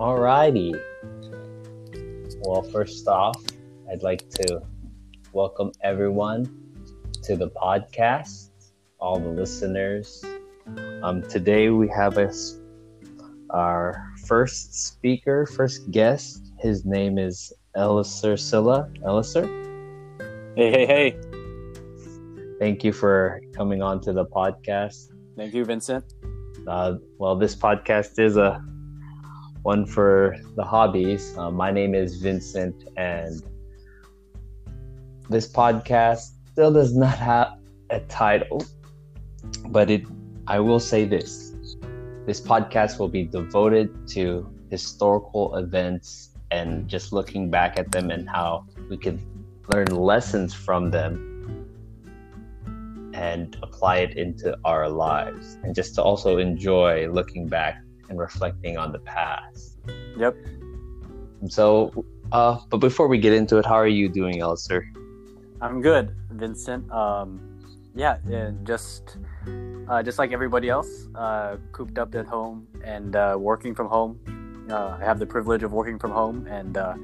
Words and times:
Alrighty. 0.00 0.72
Well, 2.40 2.62
first 2.62 3.06
off, 3.06 3.36
I'd 3.92 4.02
like 4.02 4.26
to 4.30 4.62
welcome 5.34 5.72
everyone 5.82 6.46
to 7.24 7.36
the 7.36 7.50
podcast, 7.50 8.48
all 8.98 9.20
the 9.20 9.28
listeners. 9.28 10.24
Um, 11.02 11.20
today 11.28 11.68
we 11.68 11.86
have 11.88 12.16
us 12.16 12.56
our 13.50 14.10
first 14.26 14.86
speaker, 14.86 15.44
first 15.44 15.90
guest. 15.90 16.50
His 16.60 16.86
name 16.86 17.18
is 17.18 17.52
Eliser 17.76 18.38
Silla. 18.38 18.88
Eliser, 19.04 19.44
Hey, 20.56 20.70
hey, 20.70 20.86
hey. 20.86 21.16
thank 22.58 22.84
you 22.84 22.94
for 22.94 23.42
coming 23.54 23.82
on 23.82 24.00
to 24.00 24.14
the 24.14 24.24
podcast. 24.24 25.12
Thank 25.36 25.52
you, 25.52 25.62
Vincent. 25.66 26.14
Uh, 26.66 26.94
well, 27.18 27.36
this 27.36 27.54
podcast 27.54 28.18
is 28.18 28.38
a 28.38 28.64
one 29.62 29.86
for 29.86 30.36
the 30.56 30.64
hobbies. 30.64 31.36
Uh, 31.36 31.50
my 31.50 31.70
name 31.70 31.94
is 31.94 32.16
Vincent, 32.16 32.88
and 32.96 33.42
this 35.28 35.50
podcast 35.50 36.32
still 36.52 36.72
does 36.72 36.96
not 36.96 37.18
have 37.18 37.58
a 37.90 38.00
title, 38.00 38.64
but 39.66 39.90
it. 39.90 40.04
I 40.46 40.58
will 40.58 40.80
say 40.80 41.04
this: 41.04 41.54
this 42.26 42.40
podcast 42.40 42.98
will 42.98 43.08
be 43.08 43.24
devoted 43.24 44.08
to 44.08 44.48
historical 44.70 45.56
events 45.56 46.30
and 46.50 46.88
just 46.88 47.12
looking 47.12 47.50
back 47.50 47.78
at 47.78 47.92
them 47.92 48.10
and 48.10 48.28
how 48.28 48.66
we 48.88 48.96
could 48.96 49.20
learn 49.72 49.86
lessons 49.86 50.52
from 50.52 50.90
them 50.90 51.30
and 53.14 53.56
apply 53.62 53.98
it 53.98 54.16
into 54.16 54.56
our 54.64 54.88
lives 54.88 55.58
and 55.62 55.74
just 55.74 55.94
to 55.94 56.02
also 56.02 56.38
enjoy 56.38 57.08
looking 57.08 57.46
back 57.46 57.82
and 58.10 58.18
reflecting 58.18 58.76
on 58.76 58.92
the 58.92 58.98
past 59.00 59.78
Yep. 60.18 60.36
so 61.48 62.04
uh 62.32 62.58
but 62.68 62.78
before 62.78 63.08
we 63.08 63.16
get 63.18 63.32
into 63.32 63.56
it 63.56 63.64
how 63.64 63.74
are 63.74 63.88
you 63.88 64.08
doing 64.08 64.40
Elster? 64.40 64.84
I'm 65.62 65.82
good, 65.82 66.16
Vincent. 66.30 66.90
Um, 66.90 67.38
yeah, 67.94 68.16
yeah, 68.26 68.50
just 68.64 69.18
uh, 69.88 70.02
just 70.02 70.18
like 70.18 70.32
everybody 70.32 70.70
else, 70.70 70.88
uh, 71.14 71.56
cooped 71.72 71.98
up 71.98 72.14
at 72.14 72.24
home 72.26 72.66
and 72.82 73.14
uh, 73.14 73.36
working 73.38 73.74
from 73.74 73.88
home. 73.88 74.16
Uh, 74.70 74.96
I 74.98 75.04
have 75.04 75.18
the 75.18 75.26
privilege 75.26 75.62
of 75.62 75.72
working 75.72 75.98
from 75.98 76.12
home 76.12 76.46
and 76.48 76.78
uh, 76.78 76.94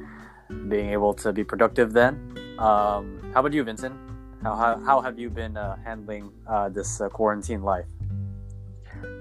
being 0.68 0.88
able 0.88 1.12
to 1.20 1.34
be 1.34 1.44
productive. 1.44 1.92
Then, 1.92 2.14
um, 2.58 3.20
how 3.34 3.40
about 3.40 3.52
you, 3.52 3.62
Vincent? 3.62 3.94
How 4.42 4.54
how, 4.56 4.80
how 4.88 5.00
have 5.02 5.18
you 5.18 5.28
been 5.28 5.58
uh, 5.58 5.76
handling 5.84 6.32
uh, 6.48 6.70
this 6.70 7.00
uh, 7.00 7.10
quarantine 7.10 7.60
life? 7.60 7.84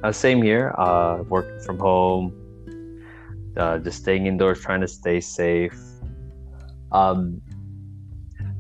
Uh, 0.04 0.12
same 0.12 0.42
here 0.42 0.74
uh 0.78 1.24
working 1.30 1.60
from 1.62 1.78
home 1.78 2.34
uh 3.58 3.78
just 3.80 4.00
staying 4.00 4.28
indoors 4.28 4.60
trying 4.62 4.82
to 4.82 4.88
stay 4.88 5.20
safe 5.20 5.80
um 6.92 7.42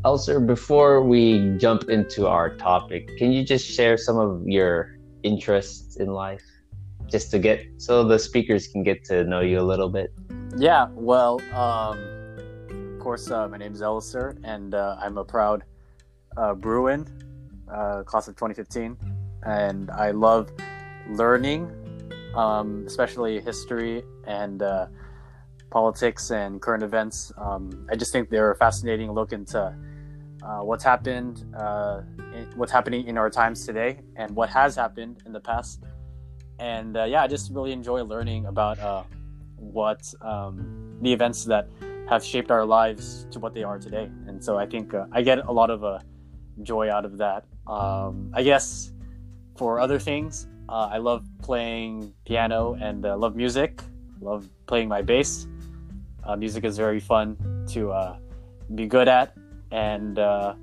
Elser, 0.05 0.45
before 0.45 1.01
we 1.01 1.57
jump 1.57 1.89
into 1.89 2.27
our 2.27 2.55
topic, 2.57 3.17
can 3.17 3.31
you 3.31 3.43
just 3.43 3.65
share 3.65 3.97
some 3.97 4.19
of 4.19 4.47
your 4.47 4.99
interests 5.23 5.95
in 5.95 6.09
life? 6.09 6.43
Just 7.07 7.31
to 7.31 7.39
get 7.39 7.65
so 7.77 8.03
the 8.03 8.19
speakers 8.19 8.67
can 8.67 8.83
get 8.83 9.03
to 9.05 9.23
know 9.23 9.39
you 9.39 9.59
a 9.59 9.65
little 9.65 9.89
bit. 9.89 10.13
Yeah, 10.57 10.89
well, 10.93 11.41
um, 11.55 11.97
of 12.69 12.99
course, 12.99 13.31
uh, 13.31 13.47
my 13.47 13.57
name 13.57 13.73
is 13.73 13.81
Elser, 13.81 14.37
and 14.43 14.75
uh, 14.75 14.95
I'm 14.99 15.17
a 15.17 15.25
proud 15.25 15.63
uh, 16.37 16.53
Bruin, 16.53 17.07
uh, 17.67 18.03
class 18.03 18.27
of 18.27 18.35
2015, 18.35 18.95
and 19.41 19.89
I 19.89 20.11
love 20.11 20.51
learning, 21.09 21.71
um, 22.35 22.83
especially 22.87 23.39
history 23.41 24.03
and 24.25 24.61
uh, 24.61 24.87
politics 25.69 26.31
and 26.31 26.61
current 26.61 26.83
events. 26.83 27.31
Um, 27.37 27.87
I 27.91 27.95
just 27.95 28.11
think 28.11 28.29
they're 28.29 28.51
a 28.51 28.55
fascinating 28.55 29.11
look 29.11 29.33
into 29.33 29.75
uh, 30.43 30.59
what's 30.59 30.83
happened, 30.83 31.43
uh, 31.57 32.01
in, 32.33 32.47
what's 32.55 32.71
happening 32.71 33.07
in 33.07 33.17
our 33.17 33.29
times 33.29 33.65
today, 33.65 33.99
and 34.15 34.35
what 34.35 34.49
has 34.49 34.75
happened 34.75 35.23
in 35.25 35.33
the 35.33 35.39
past. 35.39 35.83
And 36.59 36.95
uh, 36.95 37.03
yeah, 37.03 37.23
I 37.23 37.27
just 37.27 37.51
really 37.51 37.71
enjoy 37.71 38.03
learning 38.03 38.45
about 38.45 38.79
uh, 38.79 39.03
what 39.57 40.01
um, 40.21 40.97
the 41.01 41.11
events 41.11 41.45
that 41.45 41.67
have 42.09 42.23
shaped 42.23 42.51
our 42.51 42.65
lives 42.65 43.27
to 43.31 43.39
what 43.39 43.53
they 43.53 43.63
are 43.63 43.79
today. 43.79 44.09
And 44.27 44.43
so 44.43 44.57
I 44.57 44.65
think 44.65 44.93
uh, 44.93 45.05
I 45.11 45.21
get 45.21 45.39
a 45.39 45.51
lot 45.51 45.69
of 45.69 46.01
joy 46.61 46.89
out 46.91 47.05
of 47.05 47.17
that. 47.17 47.45
Um, 47.67 48.31
I 48.33 48.43
guess 48.43 48.93
for 49.57 49.79
other 49.79 49.99
things, 49.99 50.47
uh, 50.69 50.89
I 50.91 50.97
love 50.97 51.25
playing 51.41 52.13
piano 52.25 52.75
and 52.81 53.05
uh, 53.05 53.17
love 53.17 53.35
music. 53.35 53.81
Love 54.21 54.47
playing 54.65 54.87
my 54.87 55.01
bass. 55.01 55.47
Uh, 56.23 56.35
music 56.35 56.63
is 56.63 56.77
very 56.77 56.99
fun 56.99 57.37
to 57.69 57.91
uh, 57.91 58.17
be 58.73 58.87
good 58.87 59.07
at, 59.07 59.35
and 59.71 60.17
uh, 60.17 60.55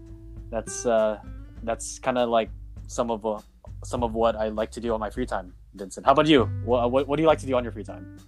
that's 0.50 0.86
uh, 0.86 1.20
that's 1.62 1.98
kind 2.00 2.18
of 2.18 2.28
like 2.28 2.50
some 2.88 3.10
of 3.10 3.44
some 3.84 4.02
of 4.02 4.14
what 4.14 4.34
I 4.34 4.48
like 4.48 4.70
to 4.72 4.80
do 4.80 4.92
on 4.92 5.00
my 5.00 5.10
free 5.10 5.26
time. 5.26 5.54
Vincent, 5.74 6.04
how 6.04 6.12
about 6.12 6.26
you? 6.26 6.44
What, 6.64 6.90
what, 6.90 7.08
what 7.08 7.16
do 7.16 7.22
you 7.22 7.28
like 7.28 7.38
to 7.38 7.46
do 7.46 7.54
on 7.54 7.62
your 7.62 7.72
free 7.72 7.84
time? 7.84 8.18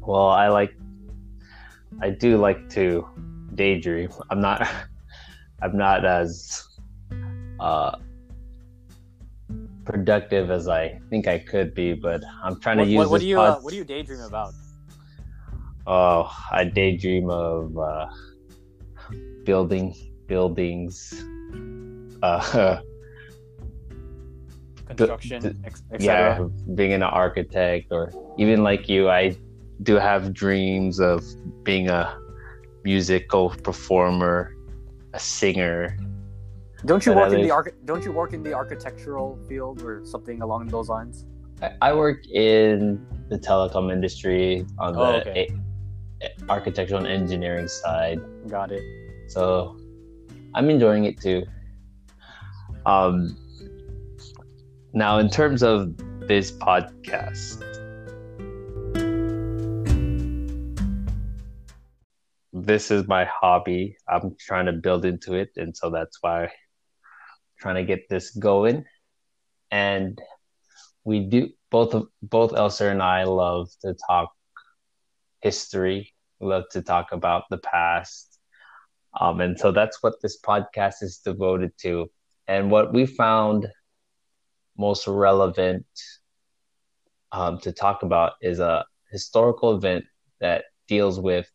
Well, 0.00 0.28
I 0.28 0.48
like 0.48 0.74
I 2.02 2.10
do 2.10 2.36
like 2.38 2.68
to 2.70 3.06
daydream. 3.54 4.10
I'm 4.30 4.40
not 4.40 4.68
I'm 5.62 5.76
not 5.76 6.04
as 6.04 6.66
productive 9.84 10.50
as 10.50 10.68
I 10.68 10.98
think 11.10 11.28
I 11.28 11.38
could 11.38 11.74
be, 11.74 11.94
but 11.94 12.22
I'm 12.42 12.60
trying 12.60 12.78
What, 12.78 12.84
to 12.84 12.90
use 12.90 12.98
what, 12.98 13.10
what 13.10 13.20
do 13.20 13.26
you 13.26 13.40
uh, 13.40 13.58
what 13.60 13.70
do 13.70 13.76
you 13.76 13.84
daydream 13.84 14.20
about? 14.20 14.54
Oh, 15.86 16.30
I 16.50 16.64
daydream 16.64 17.28
of 17.30 17.76
uh, 17.76 18.06
building 19.44 19.94
buildings. 20.26 21.24
Uh, 22.22 22.80
Construction, 24.86 25.64
yeah, 25.98 26.46
being 26.74 26.92
an 26.92 27.02
architect, 27.02 27.88
or 27.90 28.12
even 28.38 28.62
like 28.62 28.88
you, 28.88 29.08
I 29.08 29.36
do 29.82 29.94
have 29.94 30.34
dreams 30.34 31.00
of 31.00 31.24
being 31.64 31.88
a 31.88 32.16
musical 32.84 33.50
performer, 33.50 34.54
a 35.14 35.18
singer. 35.18 35.96
Don't 36.86 37.04
you 37.06 37.14
But 37.14 37.30
work 37.30 37.38
in 37.38 37.42
the 37.42 37.50
arch- 37.50 37.74
Don't 37.86 38.04
you 38.04 38.12
work 38.12 38.32
in 38.34 38.42
the 38.42 38.52
architectural 38.52 39.38
field 39.48 39.82
or 39.82 40.04
something 40.04 40.42
along 40.42 40.66
those 40.68 40.88
lines? 40.88 41.24
I, 41.62 41.70
I 41.80 41.92
work 41.94 42.26
in 42.28 43.04
the 43.30 43.38
telecom 43.38 43.90
industry 43.92 44.66
on 44.78 44.92
the 44.92 45.00
Oh, 45.00 45.14
okay. 45.20 45.48
a- 46.22 46.30
architectural 46.50 47.00
and 47.00 47.08
engineering 47.08 47.68
side. 47.68 48.20
Got 48.48 48.70
it. 48.72 48.82
so 49.28 49.76
I'm 50.54 50.68
enjoying 50.70 51.04
it 51.04 51.18
too. 51.20 51.44
Um, 52.86 53.36
now, 54.92 55.18
in 55.18 55.28
terms 55.30 55.62
of 55.62 55.96
this 56.28 56.52
podcast, 56.52 57.62
this 62.52 62.90
is 62.90 63.06
my 63.08 63.24
hobby. 63.24 63.96
I'm 64.08 64.36
trying 64.38 64.66
to 64.66 64.72
build 64.72 65.04
into 65.04 65.34
it, 65.34 65.50
and 65.56 65.76
so 65.76 65.90
that's 65.90 66.18
why 66.20 66.48
trying 67.58 67.76
to 67.76 67.84
get 67.84 68.08
this 68.08 68.30
going. 68.30 68.84
And 69.70 70.20
we 71.04 71.20
do 71.20 71.50
both 71.70 71.94
of 71.94 72.08
both 72.22 72.52
Elser 72.52 72.90
and 72.90 73.02
I 73.02 73.24
love 73.24 73.70
to 73.82 73.94
talk 74.08 74.30
history. 75.40 76.12
Love 76.40 76.64
to 76.72 76.82
talk 76.82 77.12
about 77.12 77.44
the 77.50 77.58
past. 77.58 78.38
Um, 79.20 79.40
and 79.40 79.58
so 79.58 79.72
that's 79.72 80.02
what 80.02 80.20
this 80.22 80.40
podcast 80.40 81.02
is 81.02 81.18
devoted 81.18 81.72
to. 81.82 82.10
And 82.48 82.70
what 82.70 82.92
we 82.92 83.06
found 83.06 83.68
most 84.76 85.06
relevant 85.06 85.86
um, 87.32 87.58
to 87.60 87.72
talk 87.72 88.02
about 88.02 88.32
is 88.40 88.58
a 88.58 88.84
historical 89.10 89.76
event 89.76 90.04
that 90.40 90.64
deals 90.88 91.20
with 91.20 91.48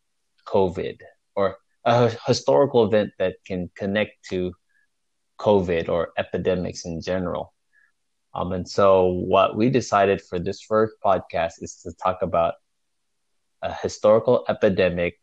COVID 0.48 0.98
or 1.36 1.58
a 1.86 2.10
historical 2.26 2.86
event 2.86 3.12
that 3.20 3.36
can 3.46 3.70
connect 3.76 4.12
to 4.30 4.54
COVID 5.40 5.90
or 5.90 6.10
epidemics 6.18 6.86
in 6.86 7.02
general. 7.02 7.54
Um, 8.34 8.52
and 8.52 8.68
so 8.68 9.06
what 9.08 9.56
we 9.56 9.70
decided 9.70 10.22
for 10.22 10.40
this 10.40 10.62
first 10.62 10.94
podcast 11.04 11.54
is 11.62 11.82
to 11.84 11.94
talk 11.94 12.22
about 12.22 12.56
a 13.62 13.74
historical 13.74 14.46
epidemic 14.48 15.16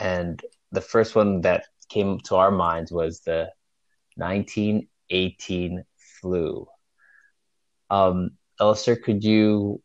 and 0.00 0.42
the 0.72 0.80
first 0.80 1.14
one 1.14 1.42
that 1.42 1.66
came 1.88 2.18
to 2.20 2.36
our 2.36 2.50
minds 2.50 2.90
was 2.90 3.20
the 3.20 3.50
1918 4.16 5.84
flu. 6.20 6.66
Um, 7.90 8.30
Elster, 8.58 8.96
could 8.96 9.22
you 9.22 9.82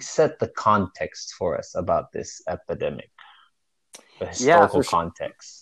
set 0.00 0.38
the 0.40 0.48
context 0.48 1.34
for 1.38 1.56
us 1.56 1.74
about 1.74 2.12
this 2.12 2.42
epidemic? 2.48 3.13
Historical 4.18 4.82
for 4.82 4.82
sure. 4.82 5.12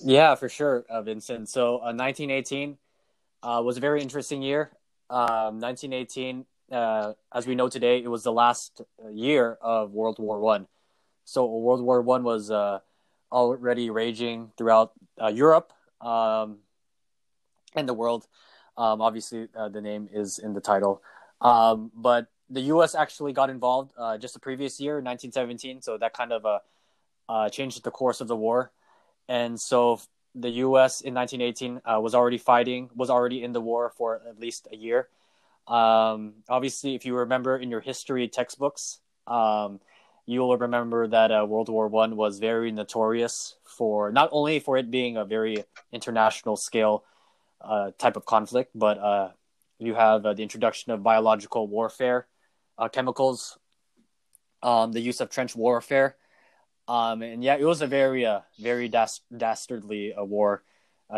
Yeah, 0.05 0.35
for 0.35 0.49
sure, 0.49 0.85
uh, 0.89 1.03
Vincent. 1.03 1.49
So, 1.49 1.77
uh, 1.77 1.93
1918 1.93 2.77
uh, 3.43 3.63
was 3.65 3.77
a 3.77 3.81
very 3.81 4.03
interesting 4.03 4.43
year. 4.43 4.71
Um, 5.11 5.61
1918 5.61 6.47
uh, 6.73 7.13
as 7.33 7.47
we 7.47 7.55
know 7.55 7.69
today, 7.69 8.03
it 8.03 8.09
was 8.09 8.25
the 8.25 8.33
last 8.33 8.81
year 9.13 9.59
of 9.61 9.93
World 9.93 10.19
War 10.19 10.41
One. 10.41 10.67
So 11.25 11.45
World 11.45 11.83
War 11.83 12.01
One 12.01 12.25
was 12.25 12.51
uh, 12.51 12.81
already 13.31 13.91
raging 13.91 14.53
throughout 14.57 14.93
uh, 15.21 15.29
Europe 15.29 15.73
um, 16.01 16.59
and 17.75 17.89
the 17.89 17.95
world. 17.95 18.27
Um, 18.77 19.03
obviously, 19.03 19.49
uh, 19.55 19.69
the 19.69 19.83
name 19.83 20.09
is 20.13 20.39
in 20.39 20.55
the 20.55 20.61
title, 20.61 21.03
um, 21.43 21.93
but 21.95 22.29
the 22.49 22.63
U.S. 22.73 22.95
actually 22.95 23.35
got 23.35 23.51
involved 23.51 23.93
uh, 23.99 24.17
just 24.17 24.33
the 24.35 24.41
previous 24.41 24.81
year, 24.81 24.95
1917. 24.95 25.83
So 25.83 25.99
that 25.99 26.15
kind 26.15 26.33
of 26.33 26.63
uh, 27.29 27.33
uh, 27.33 27.49
changed 27.49 27.83
the 27.85 27.91
course 27.91 28.21
of 28.21 28.29
the 28.29 28.37
war, 28.37 28.73
and 29.29 29.61
so 29.61 30.01
the 30.35 30.51
U.S. 30.51 31.03
in 31.03 31.15
1918 31.15 31.83
was 32.03 32.15
already 32.15 32.39
fighting, 32.39 32.91
was 32.95 33.11
already 33.11 33.43
in 33.43 33.53
the 33.53 33.61
war 33.61 33.93
for 33.97 34.23
at 34.29 34.41
least 34.41 34.67
a 34.73 34.77
year. 34.77 35.09
Um, 35.67 36.35
obviously, 36.49 36.95
if 36.95 37.05
you 37.05 37.17
remember 37.17 37.57
in 37.57 37.71
your 37.71 37.81
history 37.81 38.29
textbooks, 38.29 39.01
um, 39.27 39.81
you 40.27 40.41
will 40.41 40.57
remember 40.57 41.07
that 41.09 41.31
uh, 41.31 41.45
World 41.49 41.69
War 41.69 41.89
One 41.89 42.17
was 42.17 42.39
very 42.39 42.71
notorious 42.73 43.57
for 43.65 44.13
not 44.13 44.29
only 44.33 44.61
for 44.61 44.77
it 44.77 44.91
being 44.91 45.17
a 45.17 45.25
very 45.25 45.65
international 45.93 46.57
scale 46.57 47.05
uh, 47.61 47.91
type 47.99 48.17
of 48.17 48.25
conflict, 48.25 48.71
but 48.75 48.99
uh, 48.99 49.31
you 49.79 49.95
have 49.95 50.25
uh, 50.25 50.33
the 50.33 50.43
introduction 50.43 50.93
of 50.93 51.03
biological 51.03 51.67
warfare, 51.67 52.27
uh, 52.79 52.89
chemicals, 52.89 53.59
um, 54.63 54.93
the 54.93 55.01
use 55.01 55.21
of 55.21 55.31
trench 55.31 55.57
warfare, 55.57 56.17
um, 56.93 57.23
and 57.23 57.43
yeah, 57.43 57.57
it 57.57 57.65
was 57.65 57.81
a 57.81 57.87
very 57.87 58.27
uh, 58.27 58.41
very 58.59 58.89
das- 58.89 59.23
dastardly 59.35 60.13
war. 60.17 60.63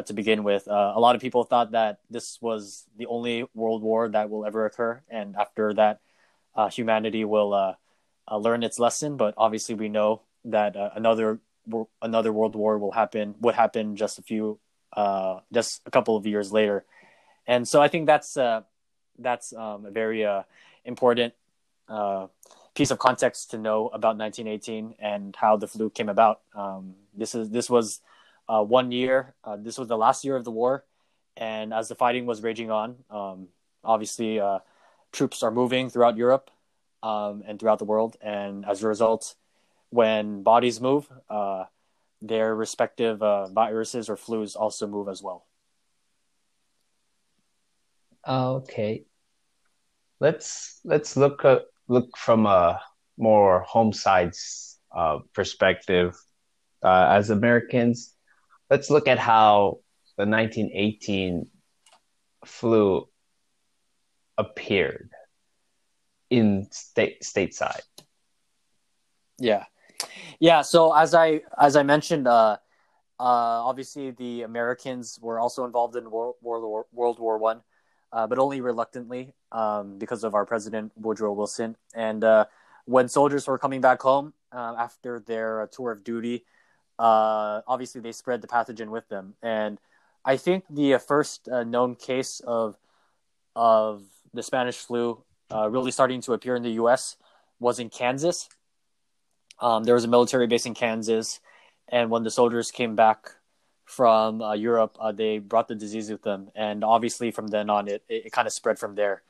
to 0.06 0.12
begin 0.12 0.43
with, 0.43 0.67
a 0.67 0.99
lot 0.99 1.15
of 1.15 1.23
people 1.23 1.44
thought 1.44 1.71
that 1.71 2.03
this 2.11 2.43
was 2.43 2.85
the 2.99 3.06
only 3.06 3.47
world 3.55 3.81
war 3.82 4.09
that 4.09 4.29
will 4.31 4.44
ever 4.44 4.67
occur, 4.67 5.03
and 5.09 5.37
after 5.37 5.73
that, 5.75 6.00
humanity 6.79 7.25
will 7.25 7.55
uh, 7.55 8.37
learn 8.37 8.62
its 8.62 8.79
lesson. 8.79 9.17
But 9.17 9.35
obviously, 9.37 9.75
we 9.75 9.88
know 9.88 10.23
that 10.44 10.76
uh, 10.76 10.91
another 10.94 11.41
another 12.03 12.32
world 12.32 12.55
war 12.55 12.79
will 12.79 12.93
happen. 12.93 13.35
Would 13.41 13.55
happen 13.55 13.97
just 13.97 14.19
a 14.19 14.23
few, 14.23 14.59
uh, 14.93 15.41
just 15.53 15.82
a 15.87 15.91
couple 15.91 16.17
of 16.17 16.26
years 16.26 16.53
later, 16.53 16.85
and 17.47 17.67
so 17.67 17.81
I 17.81 17.88
think 17.88 18.06
that's 18.06 18.37
uh, 18.37 18.62
that's 19.19 19.53
um, 19.53 19.87
a 19.87 19.91
very 19.91 20.25
uh, 20.25 20.43
important 20.85 21.35
uh, 21.88 22.29
piece 22.75 22.91
of 22.91 22.99
context 22.99 23.50
to 23.53 23.59
know 23.59 23.87
about 23.88 24.17
1918 24.19 24.97
and 24.99 25.37
how 25.37 25.56
the 25.56 25.67
flu 25.67 25.91
came 25.91 26.09
about. 26.09 26.41
Um, 26.55 26.94
this 27.17 27.35
is 27.35 27.50
this 27.50 27.71
was 27.71 28.00
one 28.49 28.93
year. 28.93 29.35
this 29.59 29.79
was 29.79 29.88
the 29.88 29.97
last 29.97 30.25
year 30.25 30.37
of 30.37 30.44
the 30.44 30.50
war, 30.50 30.85
and 31.37 31.73
as 31.73 31.88
the 31.88 31.94
fighting 31.94 32.26
was 32.26 32.43
raging 32.43 32.71
on, 32.71 32.97
um, 33.11 33.49
obviously 33.82 34.41
troops 35.15 35.43
are 35.43 35.50
moving 35.50 35.88
throughout 35.88 36.17
Europe 36.17 36.50
um, 37.03 37.43
and 37.47 37.59
throughout 37.59 37.79
the 37.79 37.85
world. 37.85 38.17
And 38.21 38.67
as 38.67 38.82
a 38.82 38.88
result, 38.88 39.37
when 39.91 40.43
bodies 40.43 40.81
move, 40.81 41.09
uh, 41.31 41.65
their 42.21 42.55
respective 42.55 43.23
uh, 43.23 43.47
viruses 43.47 44.09
or 44.09 44.17
flus 44.17 44.56
also 44.56 44.87
move 44.87 45.09
as 45.09 45.23
well. 45.23 45.47
Okay, 48.26 49.05
let's 50.19 50.81
let's 50.85 51.17
look 51.17 51.44
at, 51.44 51.62
look 51.88 52.16
from 52.16 52.46
a 52.46 52.81
more 53.16 53.60
home 53.60 53.92
side's 53.92 54.78
uh, 54.94 55.19
perspective. 55.32 56.16
Uh, 56.82 57.06
as 57.10 57.31
Americans, 57.31 58.14
let's 58.70 58.90
look 58.90 59.08
at 59.08 59.19
how 59.19 59.78
the 60.16 60.26
1918 60.26 61.46
flu 62.44 63.08
appeared 64.36 65.10
in 66.31 66.66
state 66.70 67.22
stateside. 67.22 67.81
Yeah, 69.38 69.64
yeah. 70.40 70.62
So 70.62 70.94
as 70.94 71.14
I 71.14 71.42
as 71.58 71.76
I 71.76 71.82
mentioned, 71.82 72.28
uh, 72.28 72.58
uh, 73.19 73.62
obviously 73.64 74.10
the 74.10 74.42
Americans 74.42 75.19
were 75.20 75.38
also 75.38 75.64
involved 75.64 75.96
in 75.96 76.10
World 76.10 76.37
War 76.42 76.87
World 76.92 77.19
War 77.19 77.38
One, 77.38 77.62
uh, 78.14 78.28
but 78.28 78.38
only 78.38 78.61
reluctantly 78.61 79.34
um, 79.50 79.99
because 79.99 80.22
of 80.22 80.34
our 80.34 80.46
president 80.46 80.93
Woodrow 80.94 81.32
Wilson. 81.32 81.76
And 81.94 82.22
uh, 82.22 82.44
when 82.84 83.08
soldiers 83.08 83.46
were 83.49 83.58
coming 83.58 83.81
back 83.81 84.00
home 84.00 84.32
uh, 84.52 84.76
after 84.78 85.19
their 85.19 85.69
tour 85.72 85.90
of 85.90 86.05
duty, 86.05 86.44
uh, 86.99 87.61
obviously 87.66 88.00
they 88.00 88.12
spread 88.12 88.40
the 88.40 88.46
pathogen 88.46 88.88
with 88.88 89.08
them. 89.08 89.34
And 89.43 89.78
I 90.25 90.37
think 90.37 90.64
the 90.70 90.99
first 90.99 91.49
uh, 91.49 91.64
known 91.64 91.96
case 91.96 92.40
of 92.46 92.76
of 93.56 94.02
the 94.32 94.43
Spanish 94.43 94.76
flu 94.76 95.22
uh, 95.52 95.69
really 95.69 95.90
starting 95.90 96.20
to 96.22 96.32
appear 96.32 96.56
in 96.56 96.62
the 96.62 96.72
U.S. 96.82 97.16
was 97.61 97.78
in 97.78 97.88
Kansas. 97.88 98.49
Um, 99.61 99.84
there 99.84 99.94
was 99.94 100.05
a 100.05 100.08
military 100.08 100.46
base 100.46 100.66
in 100.66 100.75
Kansas, 100.75 101.40
and 101.88 102.11
when 102.11 102.25
the 102.25 102.31
soldiers 102.31 102.70
came 102.70 102.96
back 102.96 103.31
from 103.84 104.40
uh, 104.40 104.54
Europe, 104.54 104.96
uh, 104.98 105.12
they 105.12 105.38
brought 105.38 105.69
the 105.69 105.75
disease 105.75 106.10
with 106.10 106.22
them, 106.22 106.50
and 106.54 106.82
obviously 106.82 107.31
from 107.31 107.48
then 107.48 107.70
on, 107.70 107.88
it 107.88 108.02
it, 108.08 108.26
it 108.26 108.32
kind 108.32 108.46
of 108.46 108.52
spread 108.52 108.78
from 108.78 108.94
there. 108.94 109.22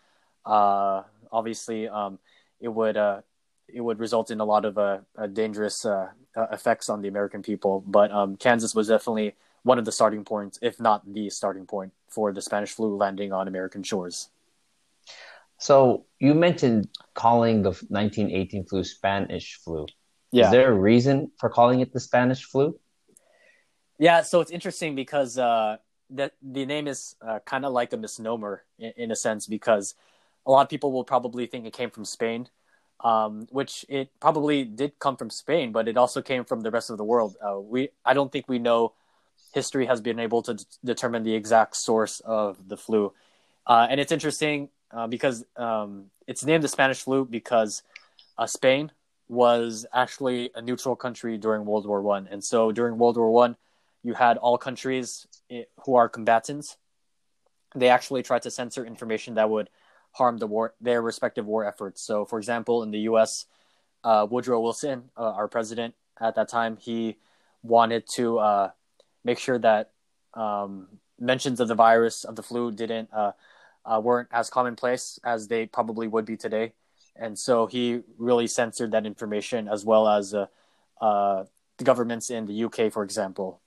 Uh, 0.47 1.03
obviously, 1.33 1.89
um, 1.89 2.19
it 2.61 2.69
would 2.69 2.97
uh, 2.97 3.21
it 3.69 3.81
would 3.81 3.99
result 3.99 4.31
in 4.31 4.41
a 4.41 4.45
lot 4.45 4.65
of 4.65 4.79
uh, 4.79 4.99
dangerous 5.33 5.87
effects 6.37 6.89
on 6.89 7.03
the 7.03 7.09
American 7.09 7.43
people, 7.43 7.83
but 7.87 8.11
um, 8.11 8.37
Kansas 8.37 8.75
was 8.75 8.89
definitely 8.89 9.35
one 9.63 9.79
of 9.79 9.85
the 9.85 9.93
starting 9.93 10.25
points, 10.25 10.59
if 10.63 10.79
not 10.79 11.03
the 11.13 11.31
starting 11.31 11.67
point, 11.67 11.93
for 12.09 12.33
the 12.33 12.43
Spanish 12.43 12.71
flu 12.71 12.97
landing 12.97 13.33
on 13.33 13.49
American 13.49 13.83
shores. 13.83 14.29
So 15.59 16.05
you 16.19 16.35
mentioned 16.35 16.89
calling 17.15 17.63
the 17.63 17.71
1918 17.71 18.67
flu 18.67 18.85
Spanish 18.85 19.59
flu. 19.65 19.87
Yeah. 20.31 20.47
Is 20.47 20.51
there 20.51 20.71
a 20.71 20.75
reason 20.75 21.31
for 21.39 21.49
calling 21.49 21.81
it 21.81 21.93
the 21.93 22.01
Spanish 22.01 22.45
flu? 22.45 22.79
Yeah, 23.99 24.23
so 24.23 24.41
it's 24.41 24.51
interesting 24.51 24.95
because 24.95 25.39
uh, 25.39 25.77
the 26.11 26.33
the 26.43 26.67
name 26.67 26.89
is 26.89 27.15
uh, 27.23 27.39
kind 27.45 27.65
of 27.65 27.73
like 27.73 27.93
a 27.93 27.97
misnomer 27.97 28.65
in, 28.79 28.93
in, 28.97 29.11
a 29.11 29.17
sense 29.17 29.47
because 29.47 29.95
a 30.47 30.51
lot 30.51 30.63
of 30.63 30.69
people 30.69 30.93
will 30.93 31.05
probably 31.05 31.47
think 31.47 31.65
it 31.65 31.73
came 31.73 31.91
from 31.91 32.05
Spain, 32.05 32.49
um, 33.01 33.47
which 33.51 33.85
it 33.89 34.11
probably 34.21 34.65
did 34.65 34.99
come 34.99 35.17
from 35.17 35.31
Spain, 35.31 35.71
but 35.71 35.87
it 35.87 35.97
also 35.97 36.23
came 36.23 36.45
from 36.45 36.63
the 36.63 36.71
rest 36.71 36.91
of 36.91 36.99
the 36.99 37.05
world. 37.05 37.37
Uh, 37.41 37.61
we 37.61 37.91
I 38.05 38.15
don't 38.15 38.33
think 38.33 38.49
we 38.49 38.59
know 38.59 38.95
history 39.53 39.87
has 39.87 40.01
been 40.01 40.19
able 40.19 40.43
to 40.43 40.55
d- 40.55 40.65
determine 40.85 41.23
the 41.23 41.35
exact 41.35 41.77
source 41.77 42.21
of 42.21 42.69
the 42.69 42.77
flu, 42.77 43.13
uh, 43.67 43.87
and 43.89 44.01
it's 44.01 44.13
interesting 44.13 44.71
uh, 44.91 45.07
because 45.07 45.45
um, 45.57 46.07
it's 46.27 46.45
named 46.45 46.65
the 46.65 46.69
Spanish 46.69 47.03
flu 47.03 47.25
because 47.25 47.85
uh, 48.39 48.47
Spain 48.47 48.91
was 49.29 49.87
actually 49.95 50.51
a 50.57 50.61
neutral 50.61 50.97
country 50.97 51.39
during 51.39 51.65
World 51.65 51.87
War 51.87 52.03
One, 52.03 52.27
and 52.29 52.43
so 52.43 52.73
during 52.73 52.99
World 52.99 53.17
War 53.17 53.31
One, 53.31 53.57
you 54.05 54.15
had 54.15 54.37
all 54.37 54.57
countries 54.57 55.27
eh, 55.51 55.65
who 55.85 55.97
are 55.97 56.09
combatants. 56.09 56.77
They 57.75 57.89
actually 57.89 58.23
tried 58.23 58.43
to 58.43 58.51
censor 58.51 58.85
information 58.87 59.35
that 59.35 59.51
would 59.51 59.69
harm 60.13 60.39
the 60.39 60.47
war, 60.47 60.75
their 60.81 61.03
respective 61.03 61.47
war 61.47 61.65
efforts. 61.65 62.01
So, 62.03 62.25
for 62.25 62.39
example, 62.39 62.85
in 62.85 62.93
the 62.93 63.01
U.S., 63.11 63.47
uh, 64.05 64.27
Woodrow 64.31 64.61
Wilson, 64.61 65.11
uh, 65.17 65.33
our 65.33 65.49
president 65.49 65.95
at 66.21 66.37
that 66.37 66.49
time, 66.49 66.77
he 66.77 67.17
wanted 67.63 68.07
to 68.15 68.39
uh, 68.39 68.71
make 69.25 69.39
sure 69.39 69.59
that 69.59 69.91
um, 70.35 70.87
mentions 71.19 71.59
of 71.59 71.69
the 71.69 71.75
virus 71.75 72.25
of 72.25 72.37
the 72.37 72.43
flu 72.43 72.71
didn't 72.71 73.09
uh, 73.13 73.33
uh, 73.85 74.01
weren't 74.03 74.29
as 74.31 74.51
commonplace 74.51 75.19
as 75.25 75.49
they 75.49 75.67
probably 75.67 76.07
would 76.07 76.27
be 76.27 76.37
today. 76.37 76.75
And 77.17 77.39
so 77.39 77.67
he 77.67 78.03
really 78.19 78.47
censored 78.47 78.93
that 78.93 79.07
information 79.07 79.69
as 79.69 79.85
well 79.85 80.09
as 80.09 80.35
uh, 80.35 80.47
the 81.01 81.85
governments 81.85 82.31
in 82.31 82.47
the 82.47 82.65
UK, 82.65 82.93
for 82.93 83.03
example. 83.03 83.61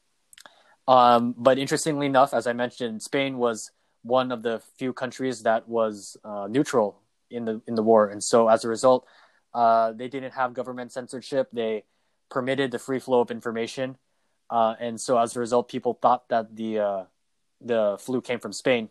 Um, 0.87 1.35
but 1.37 1.57
interestingly 1.57 2.05
enough, 2.05 2.33
as 2.33 2.47
I 2.47 2.53
mentioned, 2.53 3.01
Spain 3.01 3.37
was 3.37 3.71
one 4.03 4.31
of 4.31 4.41
the 4.41 4.61
few 4.77 4.93
countries 4.93 5.43
that 5.43 5.67
was 5.67 6.15
uh, 6.23 6.47
neutral 6.49 7.01
in 7.29 7.45
the 7.45 7.61
in 7.67 7.75
the 7.75 7.83
war, 7.83 8.07
and 8.07 8.23
so 8.23 8.47
as 8.47 8.63
a 8.63 8.69
result, 8.69 9.05
uh, 9.53 9.91
they 9.91 10.07
didn't 10.07 10.33
have 10.33 10.53
government 10.53 10.91
censorship. 10.93 11.49
They 11.51 11.83
permitted 12.29 12.71
the 12.71 12.79
free 12.79 12.99
flow 12.99 13.19
of 13.19 13.31
information, 13.31 13.97
uh, 14.49 14.75
and 14.79 14.99
so 14.99 15.17
as 15.17 15.35
a 15.35 15.39
result, 15.39 15.67
people 15.67 15.93
thought 16.01 16.29
that 16.29 16.55
the 16.55 17.07
the 17.59 17.97
flu 17.99 18.21
came 18.21 18.39
from 18.39 18.53
Spain 18.53 18.89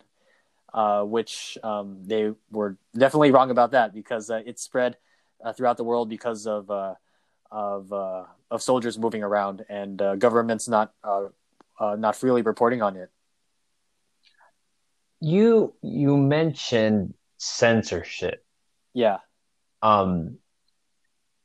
uh, 0.73 1.03
which 1.03 1.57
um, 1.63 2.03
they 2.03 2.31
were 2.51 2.77
definitely 2.95 3.31
wrong 3.31 3.51
about 3.51 3.71
that 3.71 3.93
because 3.93 4.29
uh, 4.29 4.41
it 4.45 4.59
spread 4.59 4.97
uh, 5.43 5.53
throughout 5.53 5.77
the 5.77 5.83
world 5.83 6.09
because 6.09 6.45
of 6.45 6.69
uh, 6.69 6.95
of 7.49 7.91
uh, 7.93 8.23
of 8.51 8.61
soldiers 8.61 8.97
moving 8.97 9.23
around 9.23 9.65
and 9.69 10.01
governments 10.19 10.67
not 10.67 10.93
not 11.79 12.15
freely 12.15 12.41
reporting 12.41 12.81
on 12.81 12.95
it. 12.95 13.09
You 15.19 15.73
you 15.81 16.17
mentioned 16.17 17.13
censorship. 17.37 18.43
Yeah. 18.93 19.17
Um, 19.81 20.37